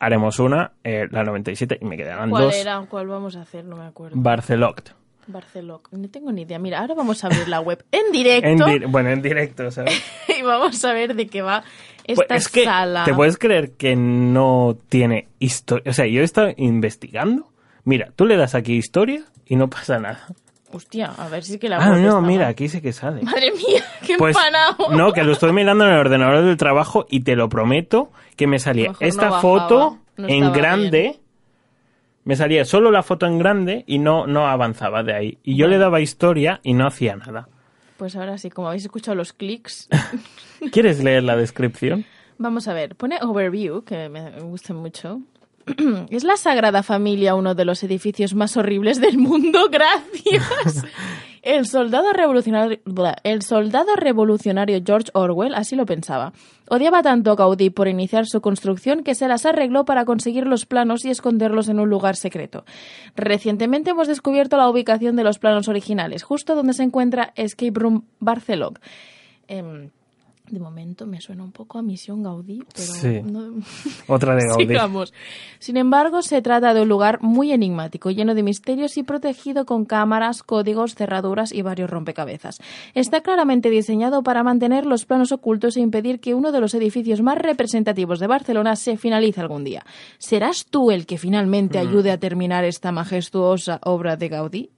[0.00, 2.56] haremos una, eh, la 97, y me quedarán ¿Cuál dos.
[2.56, 2.80] era?
[2.88, 3.64] ¿Cuál vamos a hacer?
[3.64, 4.16] No me acuerdo.
[4.18, 4.90] Barceloct.
[5.28, 5.82] Barcelona.
[5.92, 6.58] No tengo ni idea.
[6.58, 10.02] Mira, ahora vamos a abrir la web en directo En di- bueno, en directo, ¿sabes?
[10.38, 11.62] y vamos a ver de qué va
[12.04, 13.04] Pues esta es que, sala.
[13.04, 15.88] ¿te puedes creer que no tiene historia?
[15.88, 17.46] O sea, yo he estado investigando.
[17.84, 20.26] Mira, tú le das aquí historia y no pasa nada.
[20.72, 22.50] Hostia, a ver si es que la Ah, no, mira, mal.
[22.52, 23.22] aquí sí que sale.
[23.22, 24.96] Madre mía, qué Pues empanado.
[24.96, 28.46] no, que lo estoy mirando en el ordenador del trabajo y te lo prometo que
[28.46, 31.18] me salía no esta foto no en grande.
[32.24, 35.38] Me salía solo la foto en grande y no, no avanzaba de ahí.
[35.42, 37.48] Y yo le daba historia y no hacía nada.
[37.96, 39.88] Pues ahora sí, como habéis escuchado los clics,
[40.72, 42.04] ¿Quieres leer la descripción?
[42.38, 42.94] vamos a ver.
[42.94, 45.20] Pone Overview, que me gusta mucho.
[46.10, 50.84] Es la Sagrada Familia uno de los edificios más horribles del mundo, gracias.
[51.42, 52.78] El soldado, revolucionario,
[54.84, 56.34] George Orwell así lo pensaba.
[56.68, 60.66] Odiaba tanto a Gaudí por iniciar su construcción que se las arregló para conseguir los
[60.66, 62.64] planos y esconderlos en un lugar secreto.
[63.16, 68.04] Recientemente hemos descubierto la ubicación de los planos originales, justo donde se encuentra Escape Room
[68.18, 68.78] Barcelona.
[69.48, 69.90] Em,
[70.50, 73.20] de momento me suena un poco a Misión Gaudí, pero Sí.
[73.24, 73.54] no-
[74.08, 74.66] Otra de Gaudí.
[74.66, 75.12] Sigamos.
[75.58, 79.84] Sin embargo, se trata de un lugar muy enigmático, lleno de misterios y protegido con
[79.84, 82.58] cámaras, códigos, cerraduras y varios rompecabezas.
[82.94, 87.22] Está claramente diseñado para mantener los planos ocultos e impedir que uno de los edificios
[87.22, 89.84] más representativos de Barcelona se finalice algún día.
[90.18, 91.88] ¿Serás tú el que finalmente Mm.
[91.88, 94.70] ayude a terminar esta majestuosa obra de Gaudí?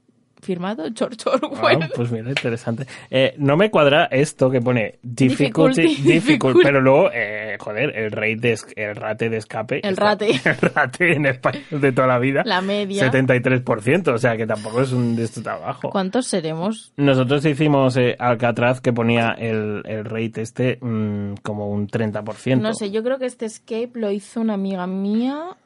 [0.43, 1.83] Firmado George Orwell.
[1.85, 2.85] Ah, pues mira, interesante.
[3.11, 6.57] Eh, no me cuadra esto que pone difficulty, Difficulty, difficult, difficult.
[6.63, 9.81] pero luego, eh, joder, el rate de, el rate de escape.
[9.87, 10.31] El está- rate.
[10.45, 12.43] El rate en español de toda la vida.
[12.45, 13.11] La media.
[13.11, 15.91] 73%, o sea que tampoco es un de esto trabajo.
[15.91, 16.93] ¿Cuántos seremos?
[16.97, 22.61] Nosotros hicimos eh, Alcatraz que ponía el, el rate este mm, como un 30%.
[22.61, 25.57] No sé, yo creo que este escape lo hizo una amiga mía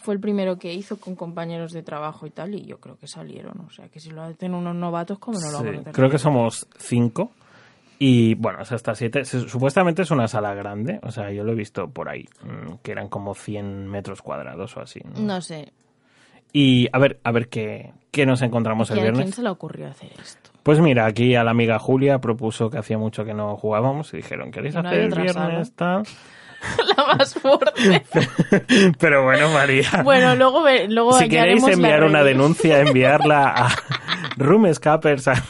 [0.00, 3.06] fue el primero que hizo con compañeros de trabajo y tal, y yo creo que
[3.06, 3.60] salieron.
[3.66, 6.10] O sea, que si lo hacen unos novatos, ¿cómo no lo Sí, van a creo
[6.10, 7.32] que somos cinco.
[7.98, 9.24] Y bueno, es hasta siete.
[9.26, 11.00] Supuestamente es una sala grande.
[11.02, 12.26] O sea, yo lo he visto por ahí.
[12.42, 15.00] mm, Que eran como 100 metros cuadrados o así.
[15.04, 15.20] ¿no?
[15.20, 15.70] No sé.
[16.52, 19.34] Y a ver, a ver qué, qué nos encontramos el ¿Y a quién viernes.
[19.34, 20.50] se le ocurrió hacer esto?
[20.62, 24.18] Pues mira, aquí a la amiga Julia propuso que hacía mucho que no jugábamos y
[24.18, 26.02] dijeron, ¿queréis no hacer el viernes tal?
[26.96, 28.02] la más fuerte.
[28.98, 29.88] Pero bueno, María.
[30.04, 33.68] bueno, luego, luego si queréis enviar una denuncia, enviarla a
[34.36, 35.28] Room Escapers.
[35.28, 35.42] a-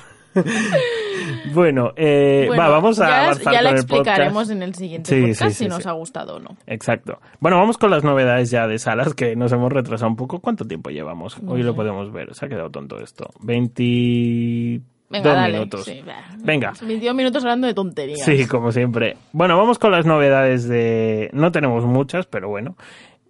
[1.53, 4.07] bueno, eh, Bueno, va, vamos a ya, avanzar ya la con el podcast.
[4.07, 6.57] explicaremos en el siguiente Sí, podcast sí, si nos ha gustado o no.
[6.67, 7.21] Exacto.
[7.41, 10.41] Bueno, vamos con las novedades ya de salas que nos hemos retrasado un poco.
[10.41, 11.43] ¿Cuánto tiempo llevamos?
[11.43, 12.35] No Hoy lo podemos ver.
[12.35, 13.31] Se ha quedado tonto esto.
[13.41, 15.53] 22 Venga, dale.
[15.55, 15.85] minutos.
[15.85, 16.03] Sí.
[16.39, 16.73] Venga.
[16.81, 18.25] 22 minutos hablando de tonterías.
[18.25, 19.17] Sí, como siempre.
[19.33, 21.31] Bueno, vamos con las novedades de...
[21.33, 22.77] No tenemos muchas, pero bueno.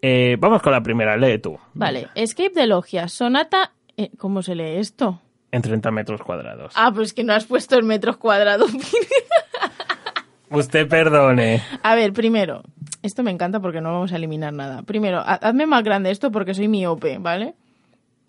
[0.02, 1.16] Eh, vamos con la primera.
[1.16, 1.58] Lee tú.
[1.74, 3.72] Vale, Escape de Logia, Sonata...
[3.96, 5.20] eh, ¿Cómo se lee esto?
[5.52, 6.72] En 30 metros cuadrados.
[6.76, 8.70] Ah, pues que no has puesto en metros cuadrados.
[10.50, 11.62] Usted perdone.
[11.82, 12.62] A ver, primero,
[13.02, 14.82] esto me encanta porque no vamos a eliminar nada.
[14.82, 17.54] Primero, ha- hazme más grande esto porque soy miope, ¿vale?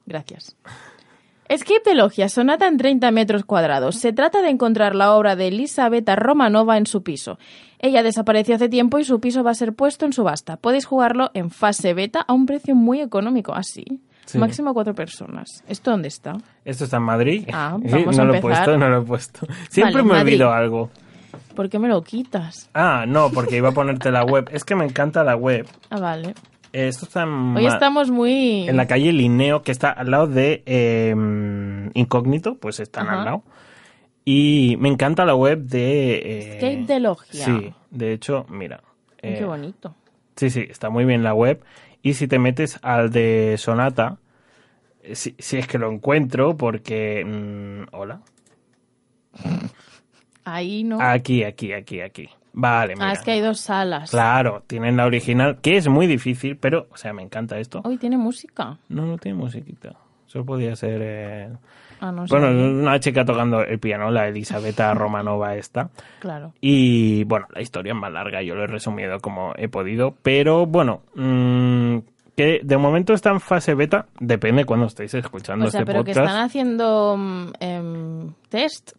[0.06, 0.56] Gracias.
[1.52, 3.98] Escape de Logia, sonata en 30 metros cuadrados.
[3.98, 7.38] Se trata de encontrar la obra de Elisabetta Romanova en su piso.
[7.80, 10.56] Ella desapareció hace tiempo y su piso va a ser puesto en subasta.
[10.56, 13.84] Podéis jugarlo en fase beta a un precio muy económico, así.
[14.24, 14.38] Sí.
[14.38, 15.62] Máximo cuatro personas.
[15.68, 16.38] ¿Esto dónde está?
[16.64, 17.46] Esto está en Madrid.
[17.52, 18.64] Ah, vamos no a lo he empezar.
[18.66, 19.46] puesto, no lo he puesto.
[19.70, 20.34] Siempre Vale, me Madrid.
[20.36, 20.90] olvido algo.
[21.54, 22.70] ¿Por qué me lo quitas?
[22.74, 24.48] Ah, no, porque iba a ponerte la web.
[24.54, 25.68] Es que me encanta la web.
[25.90, 26.34] Ah, vale.
[26.74, 28.68] Eh, Esto está Hoy estamos muy...
[28.68, 31.14] en la calle Linneo, que está al lado de eh,
[31.94, 33.20] Incógnito, pues están Ajá.
[33.20, 33.44] al lado.
[34.24, 36.14] Y me encanta la web de...
[36.14, 37.46] eh, Escape de Logia.
[37.46, 38.82] Sí, de hecho, mira.
[39.22, 39.96] Ay, eh, Qué bonito.
[40.36, 41.62] Sí, sí, está muy bien la web.
[42.04, 44.18] Y si te metes al de Sonata,
[45.04, 47.24] eh, si, si es que lo encuentro, porque...
[47.26, 48.22] mm, hola.
[50.44, 51.00] Ahí no.
[51.02, 52.30] Aquí, aquí, aquí, aquí.
[52.54, 53.10] Vale, mira.
[53.10, 54.12] ah, es que hay dos salas.
[54.12, 57.82] Claro, tienen la original, que es muy difícil, pero, o sea, me encanta esto.
[57.84, 58.78] Hoy tiene música.
[58.90, 59.94] No, no tiene musiquita.
[60.28, 61.00] Solo podía ser...
[61.04, 61.50] eh,
[62.04, 62.26] Ah, no.
[62.28, 65.92] Bueno, una chica tocando el piano, la Elisabetta Romanova esta.
[66.20, 66.52] Claro.
[66.60, 70.66] Y bueno, la historia es más larga, yo lo he resumido como he podido, pero
[70.66, 71.98] bueno, mm,
[72.36, 76.04] que de momento está en fase beta, depende cuando estéis escuchando O sea, este pero
[76.04, 78.94] que están haciendo mm, em, test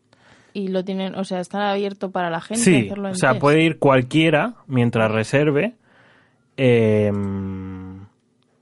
[0.54, 3.30] y lo tienen, o sea, están abierto para la gente Sí, hacerlo en o sea,
[3.30, 3.40] test.
[3.40, 5.74] puede ir cualquiera mientras reserve.
[6.56, 8.06] em,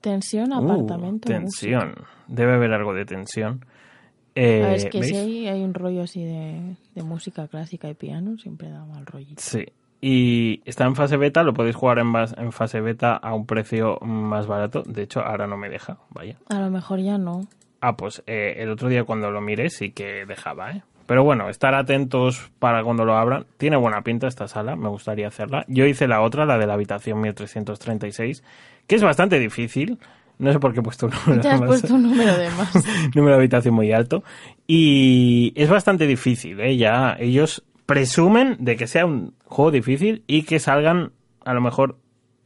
[0.00, 1.26] Tensión, uh, apartamento.
[1.28, 1.94] tensión.
[2.26, 3.64] Debe haber algo de tensión.
[4.34, 5.10] Eh, A ver, es que ¿veis?
[5.10, 9.04] si hay, hay un rollo así de, de música clásica y piano, siempre da mal
[9.04, 9.42] rollito.
[9.42, 9.66] Sí.
[10.00, 13.44] Y está en fase beta, lo podéis jugar en, bas- en fase beta a un
[13.44, 14.82] precio más barato.
[14.86, 16.36] De hecho, ahora no me deja, vaya.
[16.48, 17.42] A lo mejor ya no.
[17.82, 20.82] Ah, pues eh, el otro día cuando lo miré sí que dejaba, ¿eh?
[21.10, 23.44] Pero bueno, estar atentos para cuando lo abran.
[23.56, 25.64] Tiene buena pinta esta sala, me gustaría hacerla.
[25.66, 28.44] Yo hice la otra, la de la habitación 1336,
[28.86, 29.98] que es bastante difícil.
[30.38, 32.48] No sé por qué he puesto un número, Ya has más- puesto un número de
[32.50, 32.72] más.
[33.16, 34.22] número de habitación muy alto.
[34.68, 36.76] Y es bastante difícil, ¿eh?
[36.76, 41.10] Ya ellos presumen de que sea un juego difícil y que salgan
[41.44, 41.96] a lo mejor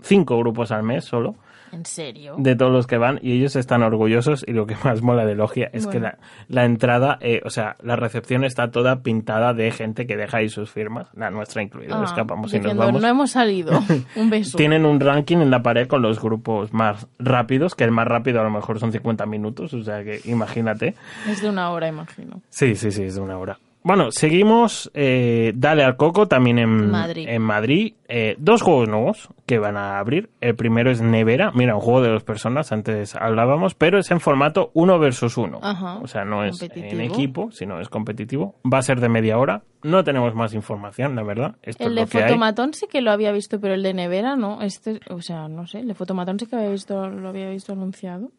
[0.00, 1.34] cinco grupos al mes solo.
[1.74, 2.34] ¿En serio?
[2.38, 5.34] de todos los que van y ellos están orgullosos y lo que más mola de
[5.34, 9.70] Logia es que la, la entrada, eh, o sea, la recepción está toda pintada de
[9.70, 13.02] gente que deja ahí sus firmas, la nuestra incluida, Ah, escapamos y nos vamos.
[13.02, 13.72] no hemos salido.
[14.16, 14.56] Un beso.
[14.56, 18.40] Tienen un ranking en la pared con los grupos más rápidos, que el más rápido
[18.40, 20.94] a lo mejor son 50 minutos, o sea que imagínate.
[21.28, 22.40] Es de una hora, imagino.
[22.50, 23.58] Sí, sí, sí, es de una hora.
[23.86, 24.90] Bueno, seguimos.
[24.94, 27.26] eh, Dale al Coco también en Madrid.
[27.28, 27.94] En Madrid.
[28.08, 30.30] Eh, dos juegos nuevos que van a abrir.
[30.40, 31.52] El primero es Nevera.
[31.54, 35.58] Mira, un juego de dos personas, antes hablábamos, pero es en formato uno versus uno.
[35.62, 35.98] Ajá.
[35.98, 38.54] O sea, no es en equipo, sino es competitivo.
[38.64, 39.62] Va a ser de media hora.
[39.82, 41.56] No tenemos más información, la verdad.
[41.62, 42.20] Esto El es de.
[42.22, 44.62] Fotomatón sí que lo había visto, pero el de Nevera no.
[44.62, 47.74] Este, o sea, no sé, el de Fotomatón sí que había visto, lo había visto
[47.74, 48.30] anunciado.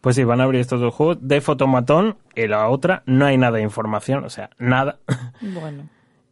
[0.00, 1.18] Pues sí, van a abrir estos dos juegos.
[1.20, 4.98] De Fotomatón y la otra no hay nada de información, o sea, nada.
[5.40, 5.84] Bueno,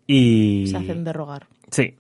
[0.07, 0.66] y...
[0.68, 1.46] se hacen de rogar.
[1.70, 1.94] Sí.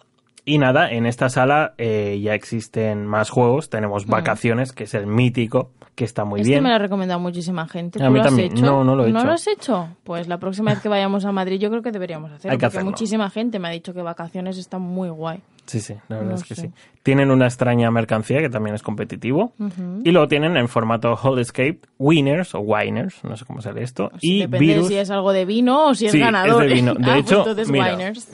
[0.46, 3.68] Y nada, en esta sala eh, ya existen más juegos.
[3.68, 6.62] Tenemos Vacaciones, que es el mítico, que está muy este bien.
[6.62, 8.02] me lo ha recomendado muchísima gente.
[8.02, 8.52] A ¿Tú mí lo has también.
[8.52, 8.64] hecho?
[8.64, 9.26] No, no lo he ¿No hecho.
[9.26, 9.88] lo has hecho?
[10.04, 12.52] Pues la próxima vez que vayamos a Madrid yo creo que deberíamos hacerlo.
[12.52, 12.90] Hay que porque hacerlo.
[12.92, 15.40] muchísima gente me ha dicho que vacaciones está muy guay.
[15.68, 16.62] Sí, sí, la verdad No es que sé.
[16.62, 16.70] sí.
[17.02, 19.52] Tienen una extraña mercancía que también es competitivo.
[20.02, 23.82] Y luego tienen en formato Whole Escape Winners o Winers, no sé cómo se lee
[23.82, 24.10] esto.
[24.22, 24.88] y Depende Virus.
[24.88, 26.66] si es algo de vino o si es Sí, es ganador.
[26.66, 26.94] de vino.
[26.98, 28.28] De Ah, hecho, pues mira, Winers.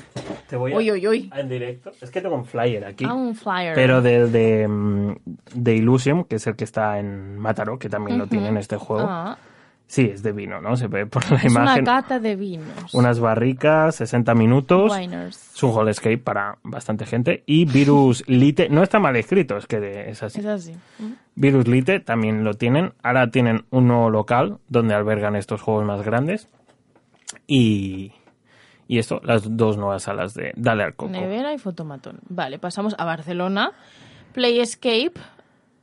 [0.48, 1.30] Te voy a- Uy, uy, uy.
[1.36, 1.90] En directo.
[2.00, 3.04] Es que tengo un flyer aquí.
[3.08, 3.74] Ah, un flyer.
[3.74, 5.14] Pero del de, mm,
[5.54, 8.76] de Illusium, que es el que está en Mataró, que también lo tiene en este
[8.76, 9.06] juego.
[9.08, 9.36] Ah,
[9.94, 10.76] Sí, es de vino, ¿no?
[10.76, 11.84] Se ve por la es una imagen.
[11.84, 12.92] cata de vinos.
[12.94, 14.90] Unas barricas, 60 minutos.
[14.90, 15.54] Winers.
[15.54, 17.44] Es un Whole Escape para bastante gente.
[17.46, 20.40] Y Virus Lite, no está mal escrito, es que es así.
[20.40, 20.74] Es así.
[21.36, 22.92] Virus Lite también lo tienen.
[23.04, 26.48] Ahora tienen un nuevo local donde albergan estos juegos más grandes.
[27.46, 28.10] Y,
[28.88, 31.12] y esto, las dos nuevas salas de Dale al Coco.
[31.12, 32.18] Nevera y fotomatón.
[32.28, 33.70] Vale, pasamos a Barcelona.
[34.32, 35.12] Play Escape.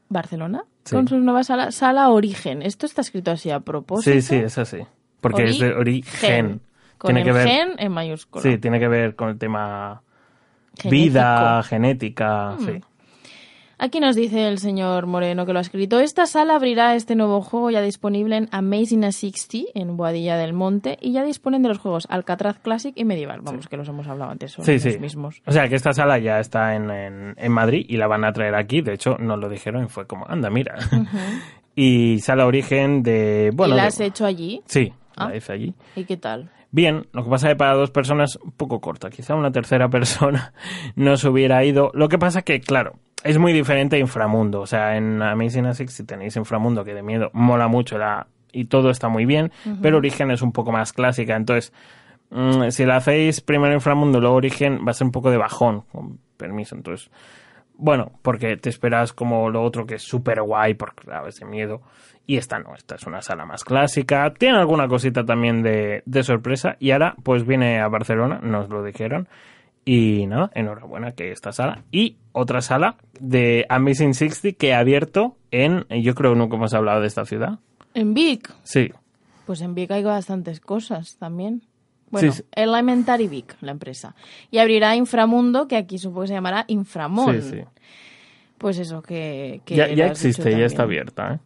[0.09, 0.65] Barcelona.
[0.83, 0.95] Sí.
[0.95, 2.61] Con su nueva sala, sala Origen.
[2.63, 4.13] Esto está escrito así a propósito.
[4.13, 4.79] Sí, sí, es así.
[5.21, 6.61] Porque es de origen.
[6.97, 8.43] Con Tiene el que ver, gen en mayúscula.
[8.43, 10.01] sí, tiene que ver con el tema
[10.77, 10.89] Genético.
[10.89, 12.65] vida, genética, Mm.
[12.65, 12.81] sí.
[13.83, 15.99] Aquí nos dice el señor Moreno que lo ha escrito.
[15.99, 20.53] Esta sala abrirá este nuevo juego ya disponible en Amazing a 60 en Boadilla del
[20.53, 23.41] Monte y ya disponen de los juegos Alcatraz Classic y Medieval.
[23.41, 24.99] Vamos, que los hemos hablado antes, son Sí, los sí.
[24.99, 25.41] mismos.
[25.47, 28.31] O sea, que esta sala ya está en, en, en Madrid y la van a
[28.31, 28.81] traer aquí.
[28.81, 30.75] De hecho, nos lo dijeron y fue como, anda, mira.
[31.75, 33.49] y sala origen de...
[33.53, 34.61] Bueno, ¿Y la de- has hecho allí?
[34.67, 35.29] Sí, Ah.
[35.29, 35.73] la hice allí.
[35.95, 36.49] ¿Y qué tal?
[36.69, 39.09] Bien, lo que pasa es que para dos personas un poco corta.
[39.09, 40.53] Quizá una tercera persona
[40.95, 41.91] no se hubiera ido.
[41.95, 44.61] Lo que pasa que, claro, es muy diferente a Inframundo.
[44.61, 48.65] O sea, en Amazing Asics, si tenéis Inframundo, que de miedo mola mucho la, y
[48.65, 51.35] todo está muy bien, pero Origen es un poco más clásica.
[51.35, 51.73] Entonces,
[52.29, 55.81] mm, si la hacéis primero Inframundo, luego Origen, va a ser un poco de bajón,
[55.91, 56.75] con permiso.
[56.75, 57.11] Entonces,
[57.73, 61.45] bueno, porque te esperas como lo otro que es súper guay, porque claro, es de
[61.45, 61.81] miedo.
[62.27, 64.31] Y esta no, esta es una sala más clásica.
[64.37, 66.77] Tiene alguna cosita también de, de sorpresa.
[66.79, 69.27] Y ahora, pues viene a Barcelona, nos lo dijeron.
[69.85, 71.83] Y nada, enhorabuena que esta sala.
[71.91, 77.01] Y otra sala de Amazing 60 que ha abierto en, yo creo nunca hemos hablado
[77.01, 77.59] de esta ciudad.
[77.93, 78.53] ¿En Vic?
[78.63, 78.91] Sí,
[79.45, 81.63] Pues en Vic hay bastantes cosas también.
[82.09, 82.47] Bueno, Sí, sí.
[82.53, 84.15] Elementary Vic, la empresa.
[84.49, 87.41] Y abrirá Inframundo, que aquí supongo que se llamará Inframon.
[87.41, 87.61] sí, sí.
[88.57, 89.61] Pues eso, que...
[89.65, 91.39] que Ya, existe, ya está abierta, ¿eh?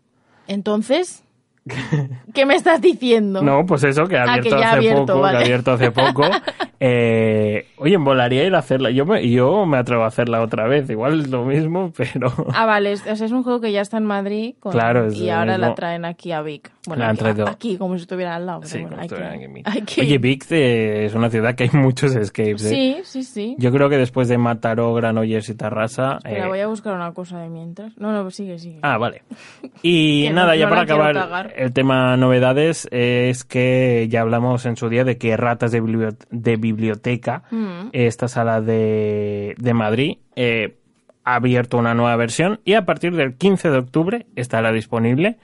[0.47, 1.23] Entonces,
[2.33, 3.41] ¿qué me estás diciendo?
[3.41, 5.71] No, pues eso, que ha Ah, que abierto ha hace abierto, poco, que ha abierto
[5.71, 6.23] hace poco.
[6.87, 8.91] Eh, oye, molaría ir a hacerla.
[8.91, 10.89] Yo me, yo me atrevo a hacerla otra vez.
[10.89, 12.31] Igual es lo mismo, pero...
[12.53, 15.15] Ah, vale, o sea, es un juego que ya está en Madrid con- Claro, es
[15.15, 15.69] y ahora mismo.
[15.69, 16.69] la traen aquí a Vic.
[16.87, 17.47] Bueno, La han aquí, traído.
[17.47, 18.59] aquí, como si estuviera al lado.
[18.61, 22.65] pero Sí, bueno, hay, que, hay Oye, Vic es una ciudad que hay muchos escapes.
[22.65, 22.69] ¿eh?
[22.69, 23.55] Sí, sí, sí.
[23.57, 26.17] Yo creo que después de Mataró, Granollers y Tarrasa...
[26.17, 27.97] Espera, eh, voy a buscar una cosa de mientras.
[27.97, 28.79] No, no, sigue, sigue.
[28.81, 29.23] Ah, vale.
[29.81, 34.77] Y no- nada, ya no para acabar el tema novedades es que ya hablamos en
[34.77, 37.89] su día de que Ratas de Biblioteca, Mm.
[37.91, 40.75] esta sala de, de Madrid, eh,
[41.23, 45.37] ha abierto una nueva versión y a partir del 15 de octubre estará disponible.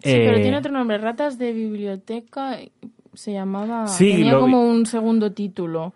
[0.00, 0.98] Sí, pero Eh, tiene otro nombre.
[0.98, 2.58] Ratas de biblioteca
[3.14, 3.86] se llamaba...
[3.86, 4.42] Sí, Tenía lo vi.
[4.42, 5.94] como un segundo título.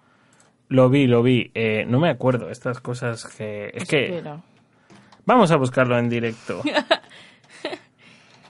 [0.69, 1.51] Lo vi, lo vi.
[1.55, 3.71] Eh, no me acuerdo estas cosas que...
[3.75, 4.23] Es que
[5.25, 6.63] vamos a buscarlo en directo.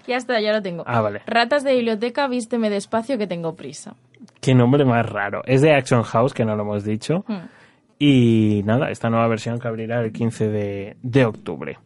[0.07, 0.85] Ya está, ya lo tengo.
[0.87, 1.21] Ah, vale.
[1.27, 3.95] Ratas de biblioteca, vísteme despacio que tengo prisa.
[4.41, 5.43] Qué nombre más raro.
[5.45, 7.27] Es de Action House, que no lo hemos dicho.
[7.29, 7.37] Mm.
[7.99, 11.79] Y nada, esta nueva versión que abrirá el 15 de, de octubre.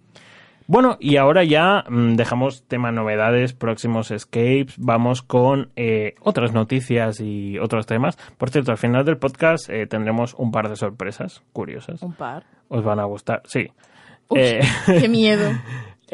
[0.73, 7.21] Bueno, y ahora ya mm, dejamos tema novedades, próximos escapes, vamos con eh, otras noticias
[7.21, 8.17] y otros temas.
[8.39, 12.01] Por cierto, al final del podcast eh, tendremos un par de sorpresas curiosas.
[12.01, 12.45] Un par.
[12.69, 13.71] Os van a gustar, sí.
[14.29, 15.51] Uy, Eh, qué miedo.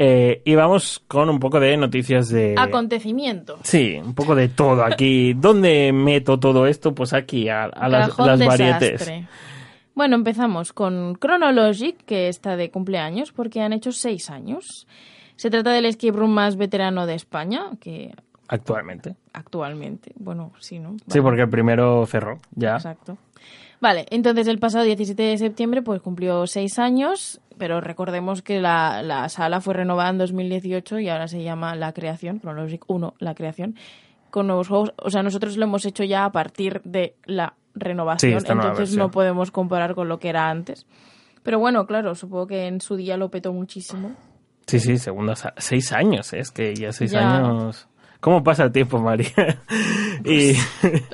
[0.00, 2.54] Eh, y vamos con un poco de noticias de...
[2.56, 3.58] Acontecimiento.
[3.64, 5.34] Sí, un poco de todo aquí.
[5.36, 6.94] ¿Dónde meto todo esto?
[6.94, 9.26] Pues aquí, a, a las, las desastre.
[9.98, 14.86] Bueno, empezamos con Chronologic, que está de cumpleaños, porque han hecho seis años.
[15.34, 18.14] Se trata del escape room más veterano de España, que
[18.46, 19.16] Actualmente.
[19.32, 20.98] actualmente, bueno, sí, ¿no?
[21.08, 22.76] Sí, porque el primero cerró, ya.
[22.76, 23.18] Exacto.
[23.80, 29.02] Vale, entonces el pasado 17 de septiembre pues cumplió seis años, pero recordemos que la,
[29.02, 33.34] la sala fue renovada en 2018 y ahora se llama La Creación, Chronologic 1, La
[33.34, 33.74] Creación,
[34.30, 34.92] con nuevos juegos.
[34.96, 39.10] O sea, nosotros lo hemos hecho ya a partir de la renovación, Sí, entonces no
[39.10, 40.86] podemos comparar con lo que era antes.
[41.42, 44.12] Pero bueno, claro, supongo que en su día lo petó muchísimo.
[44.66, 45.54] Sí, sí, segunda sala.
[45.58, 46.40] Seis años, ¿eh?
[46.40, 47.36] es que ya seis Ya.
[47.38, 47.88] años...
[48.20, 49.28] ¿Cómo pasa el tiempo, María?
[50.24, 50.52] y...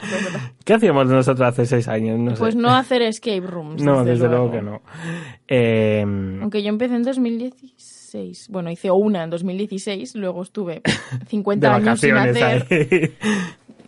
[0.64, 2.18] ¿Qué hacíamos nosotros hace seis años?
[2.18, 2.38] No sé.
[2.38, 3.82] Pues no hacer escape rooms.
[3.84, 4.50] No, desde, luego.
[4.50, 4.80] que no.
[5.46, 6.00] Eh,
[6.40, 7.93] Aunque yo empecé en 2016.
[8.48, 10.82] Bueno, hice una en 2016, luego estuve
[11.28, 13.14] 50 de años sin hacer ahí.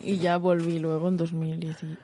[0.02, 1.96] y ya volví luego en 2018.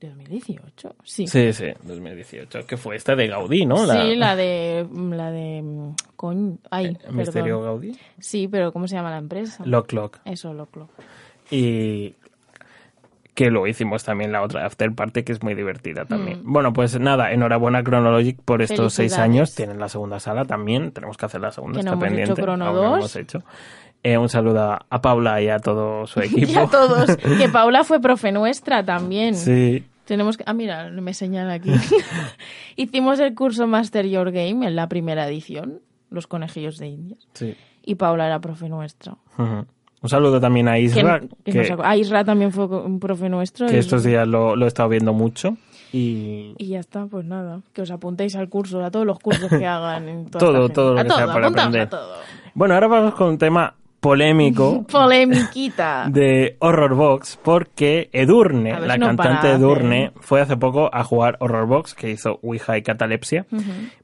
[0.00, 0.94] ¿2018?
[1.04, 1.26] Sí.
[1.26, 2.66] Sí, sí, 2018.
[2.66, 3.86] Que fue esta de Gaudí, ¿no?
[3.86, 4.88] Sí, la de...
[5.10, 5.92] La de...
[6.16, 6.56] Coño...
[6.70, 7.64] Ay, el Misterio perdón.
[7.64, 7.98] Gaudí.
[8.18, 9.62] Sí, pero ¿cómo se llama la empresa?
[9.66, 10.18] Lock Lock.
[10.24, 10.88] Eso, Loclo.
[11.50, 12.14] Y
[13.40, 16.40] que lo hicimos también la otra after party que es muy divertida también.
[16.44, 16.52] Mm.
[16.52, 19.54] Bueno, pues nada, enhorabuena Chronologic por estos seis años.
[19.54, 20.92] Tienen la segunda sala también.
[20.92, 21.78] Tenemos que hacer la segunda.
[21.80, 22.32] Que no está hemos pendiente.
[22.34, 22.98] hecho Chrono aún no 2.
[22.98, 23.42] hemos hecho.
[24.02, 26.52] Eh, un saludo a- Paula y a todo su equipo.
[26.52, 27.16] Y a todos.
[27.16, 29.34] Que Paula fue profe nuestra también.
[29.34, 29.86] sí.
[30.04, 30.42] Tenemos que...
[30.46, 31.70] Ah, mira, me señala aquí.
[32.76, 37.26] Hicimos el curso Master Your Game en la primera edición, Los Conejillos de Indias.
[37.34, 37.56] Sí.
[37.84, 39.12] Y Paula era profe nuestra.
[39.38, 39.66] Ujú.
[40.02, 43.66] Un saludo también a Isra, que acu- ah, Isra también fue un profe nuestro.
[43.66, 45.56] que y- estos días lo, lo he estado viendo mucho.
[45.92, 47.60] Y Y ya está, pues nada.
[47.72, 50.08] Que os apuntéis al curso, a todos los cursos que hagan.
[50.08, 51.80] En toda Todo, todo lo a que todo, sea para aprender.
[51.82, 52.14] a todo.
[52.54, 56.06] bueno, ahora vamos con un tema polémico Polemiquita.
[56.08, 61.66] de Horror Box porque Edurne, la no cantante Edurne, fue hace poco a jugar Horror
[61.66, 63.46] Box que hizo Ouija y Catalepsia.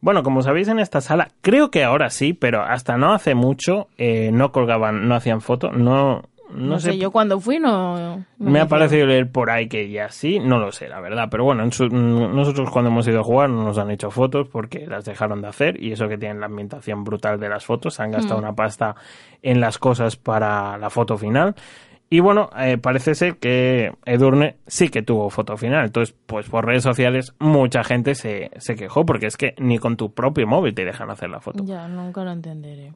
[0.00, 3.88] Bueno, como sabéis en esta sala, creo que ahora sí, pero hasta no hace mucho
[3.98, 8.16] eh, no colgaban, no hacían foto, no, no, No, sé, yo cuando fui no...
[8.16, 11.28] no me ha parecido leer por ahí que ya sí, no lo sé, la verdad.
[11.30, 14.48] Pero bueno, en su- nosotros cuando hemos ido a jugar no nos han hecho fotos
[14.48, 17.94] porque las dejaron de hacer y eso que tienen la ambientación brutal de las fotos,
[17.94, 18.94] se han gastado una pasta
[19.42, 21.54] en las cosas para la foto final.
[22.08, 25.86] Y bueno, eh, parece ser que Edurne sí que tuvo foto final.
[25.86, 29.96] Entonces, pues por redes sociales mucha gente se, se quejó porque es que ni con
[29.96, 31.64] tu propio móvil te dejan hacer la foto.
[31.64, 32.92] Ya, nunca lo entenderé.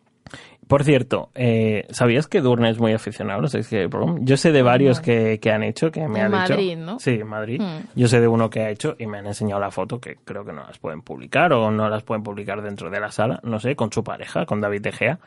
[0.70, 4.24] Por cierto, eh, ¿sabías que Durne es muy aficionado a los escape room?
[4.24, 6.80] Yo sé de varios que, que han hecho, que me En han Madrid, dicho.
[6.80, 6.98] ¿no?
[7.00, 7.60] Sí, en Madrid.
[7.60, 7.88] Hmm.
[7.96, 10.44] Yo sé de uno que ha hecho y me han enseñado la foto que creo
[10.44, 13.58] que no las pueden publicar o no las pueden publicar dentro de la sala, no
[13.58, 15.18] sé, con su pareja, con David De Gea.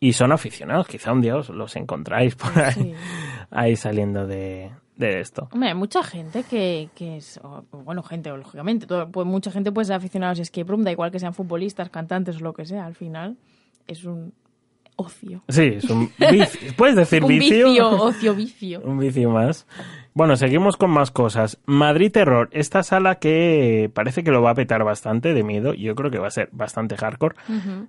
[0.00, 2.94] Y son aficionados, quizá un día os los encontráis por ahí, Sí.
[3.50, 5.50] ahí saliendo de, de esto.
[5.52, 7.38] Hombre, hay mucha gente que, que es...
[7.42, 8.86] o- Bueno, gente, lógicamente.
[8.86, 11.34] todo- pues mucha gente puede ser aficionada a los escape room, da igual que sean
[11.34, 12.86] futbolistas, cantantes o lo que sea.
[12.86, 13.36] Al final
[13.86, 14.32] es un
[15.00, 15.42] ocio.
[15.48, 16.72] Sí, es un vicio.
[16.76, 17.66] ¿Puedes decir un vicio?
[17.68, 18.80] vicio, ocio, vicio.
[18.84, 19.66] Un vicio más.
[20.12, 21.58] Bueno, seguimos con más cosas.
[21.66, 25.72] Madrid Terror, esta sala que parece que lo va a petar bastante de miedo.
[25.72, 27.36] Yo creo que va a ser bastante hardcore.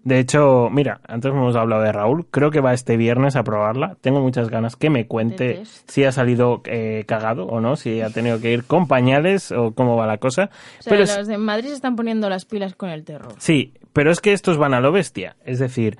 [0.04, 2.28] De hecho, mira, antes hemos hablado de Raúl.
[2.30, 3.97] Creo que va este viernes a probarla.
[4.02, 8.12] Tengo muchas ganas que me cuente si ha salido eh, cagado o no, si ha
[8.12, 10.52] tenido que ir con pañales o cómo va la cosa.
[10.80, 13.34] O sea, Pero es- los de Madrid se están poniendo las pilas con el terror.
[13.39, 15.36] Sí, pero es que estos van a lo bestia.
[15.43, 15.97] Es decir,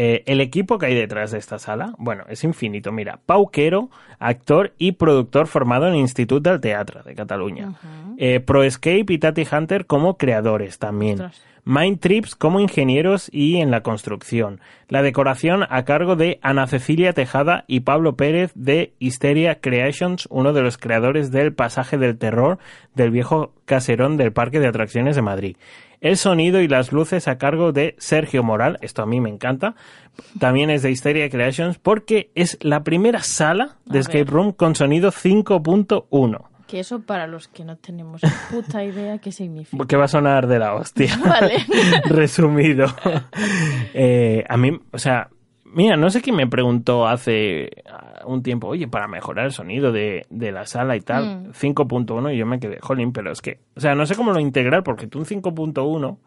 [0.00, 2.92] eh, el equipo que hay detrás de esta sala, bueno, es infinito.
[2.92, 7.72] Mira, Pau Quero, actor y productor formado en el Institut del Teatre de Cataluña.
[8.16, 11.20] Eh, Pro Escape y Tati Hunter como creadores también.
[11.68, 14.58] Mind Trips como ingenieros y en la construcción.
[14.88, 20.54] La decoración a cargo de Ana Cecilia Tejada y Pablo Pérez de Hysteria Creations, uno
[20.54, 22.58] de los creadores del pasaje del terror
[22.94, 25.56] del viejo caserón del Parque de Atracciones de Madrid.
[26.00, 29.74] El sonido y las luces a cargo de Sergio Moral, esto a mí me encanta.
[30.40, 35.12] También es de Hysteria Creations porque es la primera sala de escape room con sonido
[35.12, 36.48] 5.1.
[36.68, 39.84] Que eso para los que no tenemos puta idea qué significa.
[39.86, 41.18] Que va a sonar de la hostia.
[41.24, 41.54] Vale.
[42.04, 42.86] Resumido.
[43.94, 45.28] Eh, a mí, o sea,
[45.64, 49.92] mira, no sé quién me preguntó hace ah, un tiempo, oye, para mejorar el sonido
[49.92, 51.50] de, de la sala y tal, Mm.
[51.52, 54.40] 5.1, y yo me quedé, jolín, pero es que, o sea, no sé cómo lo
[54.40, 56.18] integrar, porque tú un 5.1,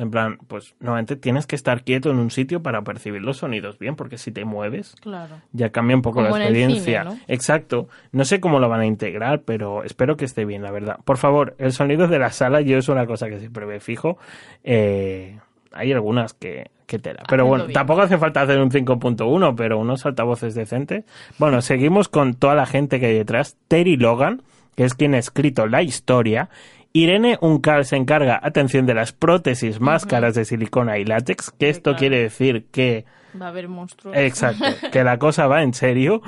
[0.00, 3.78] en plan, pues normalmente tienes que estar quieto en un sitio para percibir los sonidos
[3.78, 5.36] bien, porque si te mueves, Claro.
[5.52, 7.04] ya cambia un poco Como la en el cine, experiencia.
[7.04, 7.18] ¿no?
[7.28, 7.88] Exacto.
[8.12, 10.98] No sé cómo lo van a integrar, pero espero que esté bien, la verdad.
[11.04, 14.16] Por favor, el sonido de la sala yo es una cosa que siempre me fijo.
[14.64, 15.38] Eh,
[15.72, 17.22] hay algunas que, qué tela.
[17.28, 17.74] Pero bueno, bien.
[17.74, 21.04] tampoco hace falta hacer un 5.1, pero unos altavoces decentes.
[21.38, 23.56] Bueno, seguimos con toda la gente que hay detrás.
[23.68, 24.42] Terry Logan,
[24.76, 26.48] que es quien ha escrito la historia.
[26.92, 31.94] Irene Uncal se encarga, atención, de las prótesis, máscaras de silicona y látex, que esto
[31.96, 33.04] quiere decir que
[33.40, 34.16] Va a haber monstruos.
[34.16, 36.22] Exacto, que la cosa va en serio.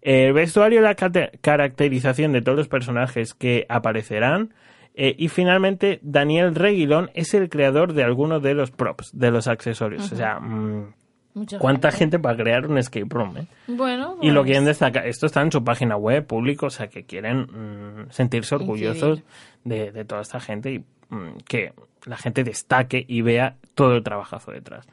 [0.00, 4.54] El vestuario y la caracterización de todos los personajes que aparecerán.
[4.94, 9.48] Eh, y finalmente, Daniel Reguilón es el creador de algunos de los props, de los
[9.48, 10.12] accesorios.
[10.12, 10.92] O sea, mm,
[11.34, 13.36] Mucha ¿cuánta gente para crear un escape room?
[13.38, 13.46] eh?
[13.68, 15.06] Bueno, Y lo pues, quieren destacar.
[15.06, 19.22] Esto está en su página web, público, o sea, que quieren mm, sentirse orgullosos
[19.64, 20.78] de, de toda esta gente y
[21.08, 21.72] mm, que
[22.04, 24.86] la gente destaque y vea todo el trabajazo detrás.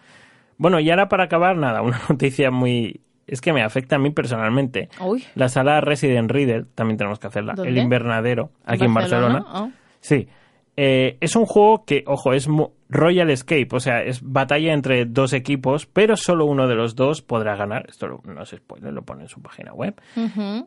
[0.58, 3.02] Bueno, y ahora para acabar, nada, una noticia muy...
[3.28, 4.90] Es que me afecta a mí personalmente.
[5.02, 7.54] Uy, La sala Resident Riddle, también tenemos que hacerla.
[7.64, 9.44] El invernadero, aquí en Barcelona.
[9.46, 9.70] Ah.
[10.00, 10.28] Sí.
[10.76, 15.06] Eh, es un juego que, ojo, es mu- Royal Escape, o sea, es batalla entre
[15.06, 17.86] dos equipos, pero solo uno de los dos podrá ganar.
[17.88, 19.94] Esto lo- no es spoiler, lo pone en su página web.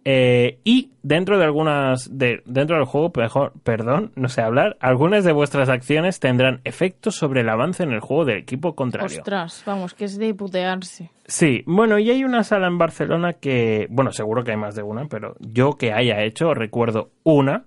[0.04, 5.24] Eh, y dentro de algunas, de, dentro del juego, mejor, perdón, no sé hablar, algunas
[5.24, 9.18] de vuestras acciones tendrán efectos sobre el avance en el juego del equipo contrario.
[9.18, 11.10] Ostras, vamos, que es de putearse.
[11.26, 14.82] Sí, bueno, y hay una sala en Barcelona que, bueno, seguro que hay más de
[14.82, 17.64] una, pero yo que haya hecho, recuerdo una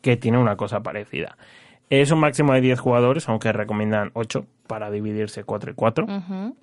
[0.00, 1.36] que tiene una cosa parecida.
[1.90, 6.04] Es un máximo de 10 jugadores, aunque recomiendan 8 para dividirse 4 y 4.
[6.04, 6.56] Ujú.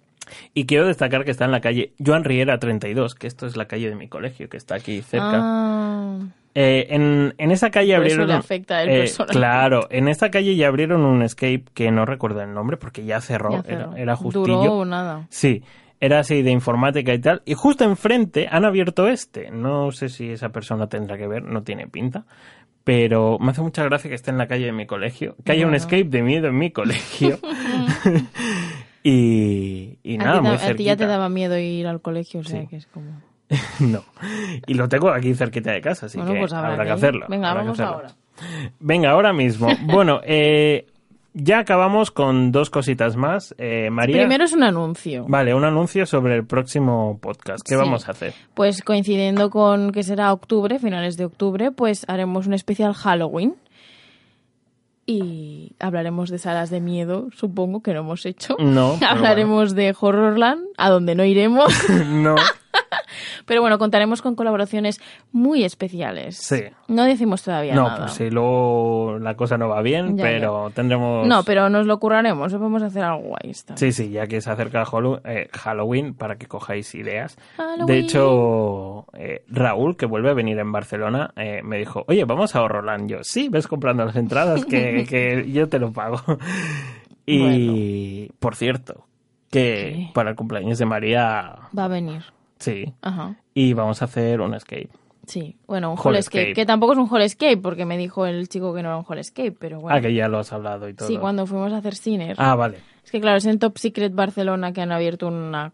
[0.54, 3.66] Y quiero destacar que está en la calle Joan Riera 32, que esto es la
[3.66, 5.40] calle de mi colegio, que está aquí cerca.
[5.42, 6.20] Ah,
[6.56, 8.28] Eh, en, en esa calle Por eso abrieron.
[8.28, 9.12] le un- afecta a eh.
[9.30, 13.22] Claro, en esta calle ya abrieron un escape que no recuerdo el nombre porque ya
[13.22, 13.96] cerró, ya era, cerró.
[13.98, 14.46] era justillo.
[14.60, 15.26] Duró o nada.
[15.30, 15.64] Sí,
[16.00, 17.42] era así de informática y tal.
[17.46, 19.50] Y justo enfrente han abierto este.
[19.50, 22.26] No sé si esa persona tendrá que ver, no tiene pinta.
[22.84, 25.36] Pero me hace mucha gracia que esté en la calle de mi colegio.
[25.46, 27.40] Que haya un escape de miedo en mi colegio.
[29.04, 31.08] y, y nada, a, ti, muy ta- a ti ya te cerquita.
[31.08, 32.68] daba miedo ir al colegio, o sea Sí.
[32.68, 33.22] que es como...
[33.80, 34.04] No.
[34.68, 37.26] Y lo tengo aquí cerquita de casa, así bueno, que pues habrá, habrá que hacerlo.
[37.30, 37.96] Venga, habrá que vamos hacerlo.
[37.96, 38.16] ahora.
[38.80, 39.68] Venga, ahora mismo.
[39.84, 40.88] Bueno, eh,
[41.34, 43.56] ya acabamos con dos cositas más.
[43.58, 44.18] Eh, María.
[44.18, 45.26] Primero es un anuncio.
[45.28, 47.62] Vale, un anuncio sobre el próximo podcast.
[47.68, 47.80] ¿Qué Sí.
[47.80, 48.34] vamos a hacer?
[48.54, 53.56] Pues coincidiendo con que será octubre, finales de octubre, pues haremos un especial Halloween.
[55.06, 58.56] Y hablaremos de salas de miedo, supongo que no hemos hecho.
[58.60, 61.74] No, Hablaremos de Horrorland, a donde no iremos.
[62.08, 62.36] no.
[63.46, 65.00] Pero bueno, contaremos con colaboraciones
[65.32, 66.38] muy especiales.
[66.38, 66.62] Sí.
[66.88, 67.98] No decimos todavía No, nada.
[68.00, 71.28] pues si luego la cosa no va bien, Ya, pero tendremos...
[71.28, 73.54] No, pero nos lo curraremos, vamos a hacer algo guay.
[73.76, 74.84] Sí, sí, ya que se acerca
[75.26, 77.38] eh, Halloween, para que cojáis ideas.
[77.58, 77.86] Halloween.
[77.86, 82.56] De hecho, eh, Raúl, que vuelve a venir en Barcelona, eh, me dijo, oye, vamos
[82.56, 83.10] a Horrorland.
[83.10, 86.22] Yo, sí, ves comprando las entradas, que, que yo te lo pago.
[87.26, 89.06] Y, por cierto,
[89.50, 92.22] que para el cumpleaños de María, Va a venir.
[92.64, 93.36] Sí, Ajá.
[93.54, 94.90] y vamos a hacer un escape.
[95.26, 98.50] Sí, bueno, un Hall escape, que tampoco es un hall escape, porque me dijo el
[98.50, 99.96] chico que no era un hall escape, pero bueno.
[99.98, 101.08] Ah, que ya lo has hablado y todo.
[101.08, 102.34] sí, cuando fuimos a hacer cine.
[102.38, 102.80] Ah, vale.
[103.06, 105.72] Es que claro, es en Top Secret Barcelona que han abierto una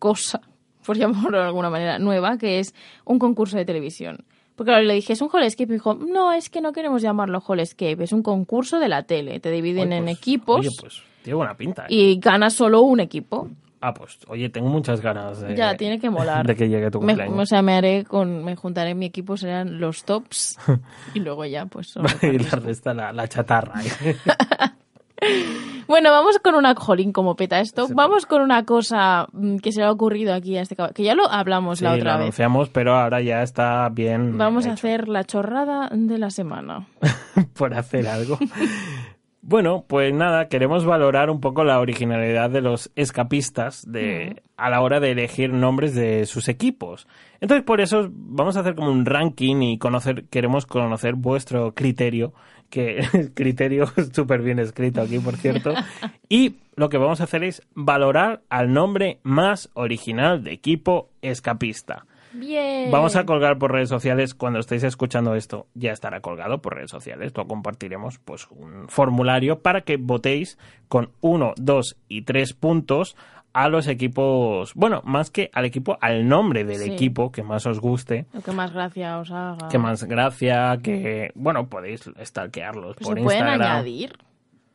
[0.00, 0.40] cosa,
[0.84, 4.24] por llamarlo de alguna manera, nueva, que es un concurso de televisión.
[4.56, 5.70] Porque claro, le dije, ¿es un hall escape?
[5.70, 9.04] Y dijo, no, es que no queremos llamarlo hall escape, es un concurso de la
[9.04, 9.38] tele.
[9.38, 11.84] Te dividen Oye, en pues, equipos Oye, pues tiene buena pinta.
[11.84, 11.86] ¿eh?
[11.90, 13.48] y gana solo un equipo.
[13.84, 16.46] Ah, pues, oye, tengo muchas ganas de, Ya, tiene que molar.
[16.46, 17.38] de que llegue tu Me, cumpleaños.
[17.40, 20.56] o sea, me haré con, me juntaré en mi equipo, serán los tops
[21.14, 21.94] y luego ya, pues.
[22.22, 23.74] y la resta la, la chatarra.
[25.86, 27.86] Bueno, vamos con una jolín como peta esto.
[27.86, 30.92] Sí, Vamos con una cosa mm, que se le ha ocurrido aquí a este cab-
[30.92, 32.20] que ya lo hablamos Sí, la lo otra vez.
[32.22, 36.86] anunciamos, pero ahora ya está bien Vamos a hacer la chorrada de la semana.
[37.54, 38.36] por hacer algo.
[39.44, 44.80] Bueno, pues nada, queremos valorar un poco la originalidad de los escapistas de, a la
[44.80, 47.08] hora de elegir nombres de sus equipos.
[47.40, 52.32] Entonces, por eso vamos a hacer como un ranking y conocer, queremos conocer vuestro criterio,
[52.70, 53.00] que
[53.34, 55.74] criterio súper bien escrito aquí, por cierto.
[56.28, 62.06] Y lo que vamos a hacer es valorar al nombre más original de equipo escapista.
[62.34, 62.90] Bien.
[62.90, 64.34] Vamos a colgar por redes sociales.
[64.34, 67.32] Cuando estéis escuchando esto, ya estará colgado por redes sociales.
[67.36, 70.58] Lo compartiremos, pues, un formulario para que votéis
[70.88, 73.16] con uno, dos y tres puntos
[73.54, 74.72] a los equipos.
[74.74, 76.92] Bueno, más que al equipo, al nombre del Sí.
[76.92, 79.68] equipo que más os guste, Lo que más gracia os haga.
[79.68, 81.32] que más gracia, que.
[81.34, 84.16] Bueno, podéis stalkearlos Pero por ¿Se pueden añadir?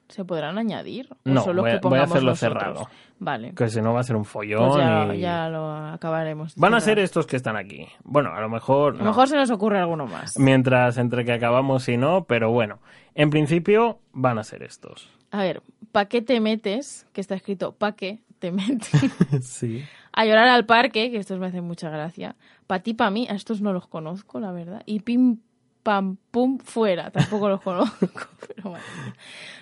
[0.09, 1.09] ¿Se podrán añadir?
[1.11, 2.59] ¿O No, solo voy a- que voy a hacerlo nosotros?
[2.63, 2.89] cerrado.
[3.19, 3.53] Vale.
[3.53, 4.69] Que si no va a ser un follón.
[4.69, 6.55] Pues ya, y- ya lo acabaremos.
[6.55, 7.87] Van a ser estos que están aquí.
[8.03, 8.93] Bueno, a lo mejor.
[8.93, 9.09] A lo no.
[9.09, 10.39] mejor se nos ocurre alguno más.
[10.39, 12.79] mientras entre que acabamos y no, pero bueno,
[13.15, 15.09] en principio van a ser estos.
[15.31, 17.05] A ver, ¿pa' qué te metes?
[17.11, 18.79] Que está escrito ¿pa' qué te meten
[19.41, 19.83] sí.
[20.13, 22.35] a llorar al parque, que estos me hacen mucha gracia.
[22.65, 24.83] Pa' ti, pa' mí, a estos no los conozco, la verdad.
[24.85, 25.39] Y pim,
[25.87, 27.95] pam, pum, fuera, tampoco los conozco.
[28.47, 29.13] Pero madre mía.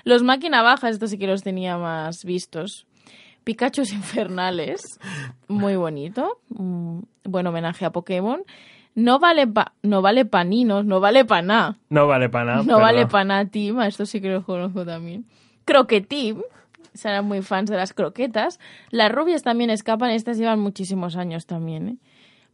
[0.05, 2.87] Los máquina baja, estos sí que los tenía más vistos.
[3.43, 4.81] Pikachus infernales,
[5.47, 6.39] muy bonito.
[6.49, 8.41] Un buen homenaje a Pokémon.
[8.95, 11.77] No vale pa, no vale pa ninos, no vale pa nada.
[11.89, 12.63] No vale nada.
[12.63, 13.27] No vale perdón.
[13.27, 13.77] nada, Tim.
[13.77, 15.25] A esto sí que los conozco también.
[15.63, 16.41] Croquetim.
[16.95, 18.59] Serán muy fans de las croquetas.
[18.89, 20.09] Las rubias también escapan.
[20.09, 21.87] Estas llevan muchísimos años también.
[21.87, 21.97] ¿eh?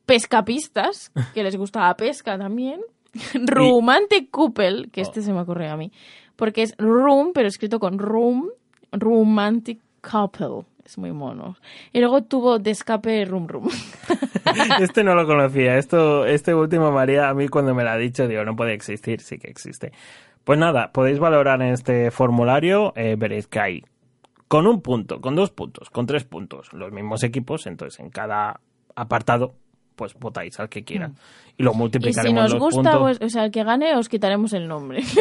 [0.05, 2.81] Pescapistas, que les gusta la pesca también.
[3.45, 5.91] Romantic Couple, que este se me ocurrió a mí.
[6.35, 8.49] Porque es room, pero escrito con room.
[8.91, 10.65] Romantic Couple.
[10.85, 11.55] Es muy mono.
[11.93, 13.69] Y luego tuvo de escape Room Room.
[14.81, 15.77] Este no lo conocía.
[15.77, 19.21] Esto, este último, María, a mí cuando me lo ha dicho, digo, no puede existir,
[19.21, 19.91] sí que existe.
[20.43, 23.83] Pues nada, podéis valorar en este formulario, eh, veréis que hay
[24.47, 28.59] con un punto, con dos puntos, con tres puntos, los mismos equipos, entonces en cada
[28.95, 29.53] apartado,
[30.01, 31.13] pues votáis al que quieran.
[31.59, 31.73] Y lo Mm.
[31.73, 32.99] Y si multiplicaremos nos los gusta, puntos.
[33.19, 35.03] pues, o sea, el que gane, os quitaremos el nombre.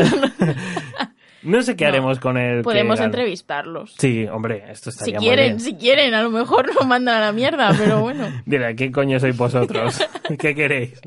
[1.43, 1.89] No sé qué No.
[1.91, 3.95] haremos con el Podemos que entrevistarlos.
[3.99, 5.61] Sí, hombre, esto Si estaría muy quieren, bien.
[5.61, 8.26] si quieren, a lo mejor nos mandan a la mierda, pero bueno.
[8.47, 9.99] Dile, ¿qué coño sois vosotros?
[10.39, 11.01] ¿Qué queréis?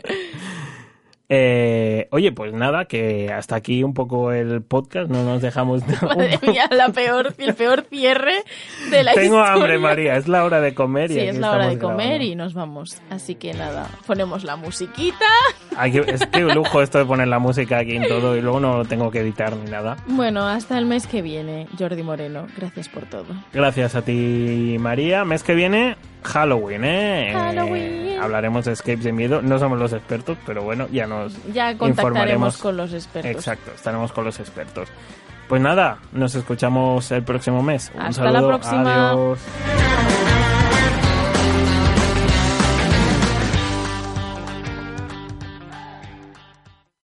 [1.36, 5.82] Eh, oye, pues nada, que hasta aquí un poco el podcast, no nos dejamos...
[6.04, 8.44] Madre mía, la peor, el peor cierre
[8.92, 9.54] de la Tengo historia.
[9.54, 12.24] hambre, María, es la hora de comer y Sí, es la hora de comer grabando.
[12.26, 13.02] y nos vamos.
[13.10, 15.26] Así que nada, ponemos la musiquita.
[15.76, 18.78] Aquí- es que lujo esto de poner la música aquí en todo y luego no
[18.78, 19.98] lo tengo que editar ni nada.
[20.06, 22.46] Bueno, hasta el mes que viene, Jordi Moreno.
[22.56, 23.26] Gracias por todo.
[23.52, 25.26] Gracias a ti, María.
[25.26, 27.30] Mes que viene, Halloween, ¿eh?
[27.32, 28.20] Eh, Halloween.
[28.22, 29.42] hablaremos de escapes de miedo.
[29.42, 32.58] No somos los expertos, pero bueno, ya nos Ya contactaremos informaremos.
[32.58, 33.32] con los expertos.
[33.32, 34.90] Exacto, estaremos con los expertos.
[35.50, 37.92] Pues nada, nos escuchamos el próximo mes.
[37.94, 39.10] Un Hasta la saludo, próxima.
[39.12, 39.40] Adiós.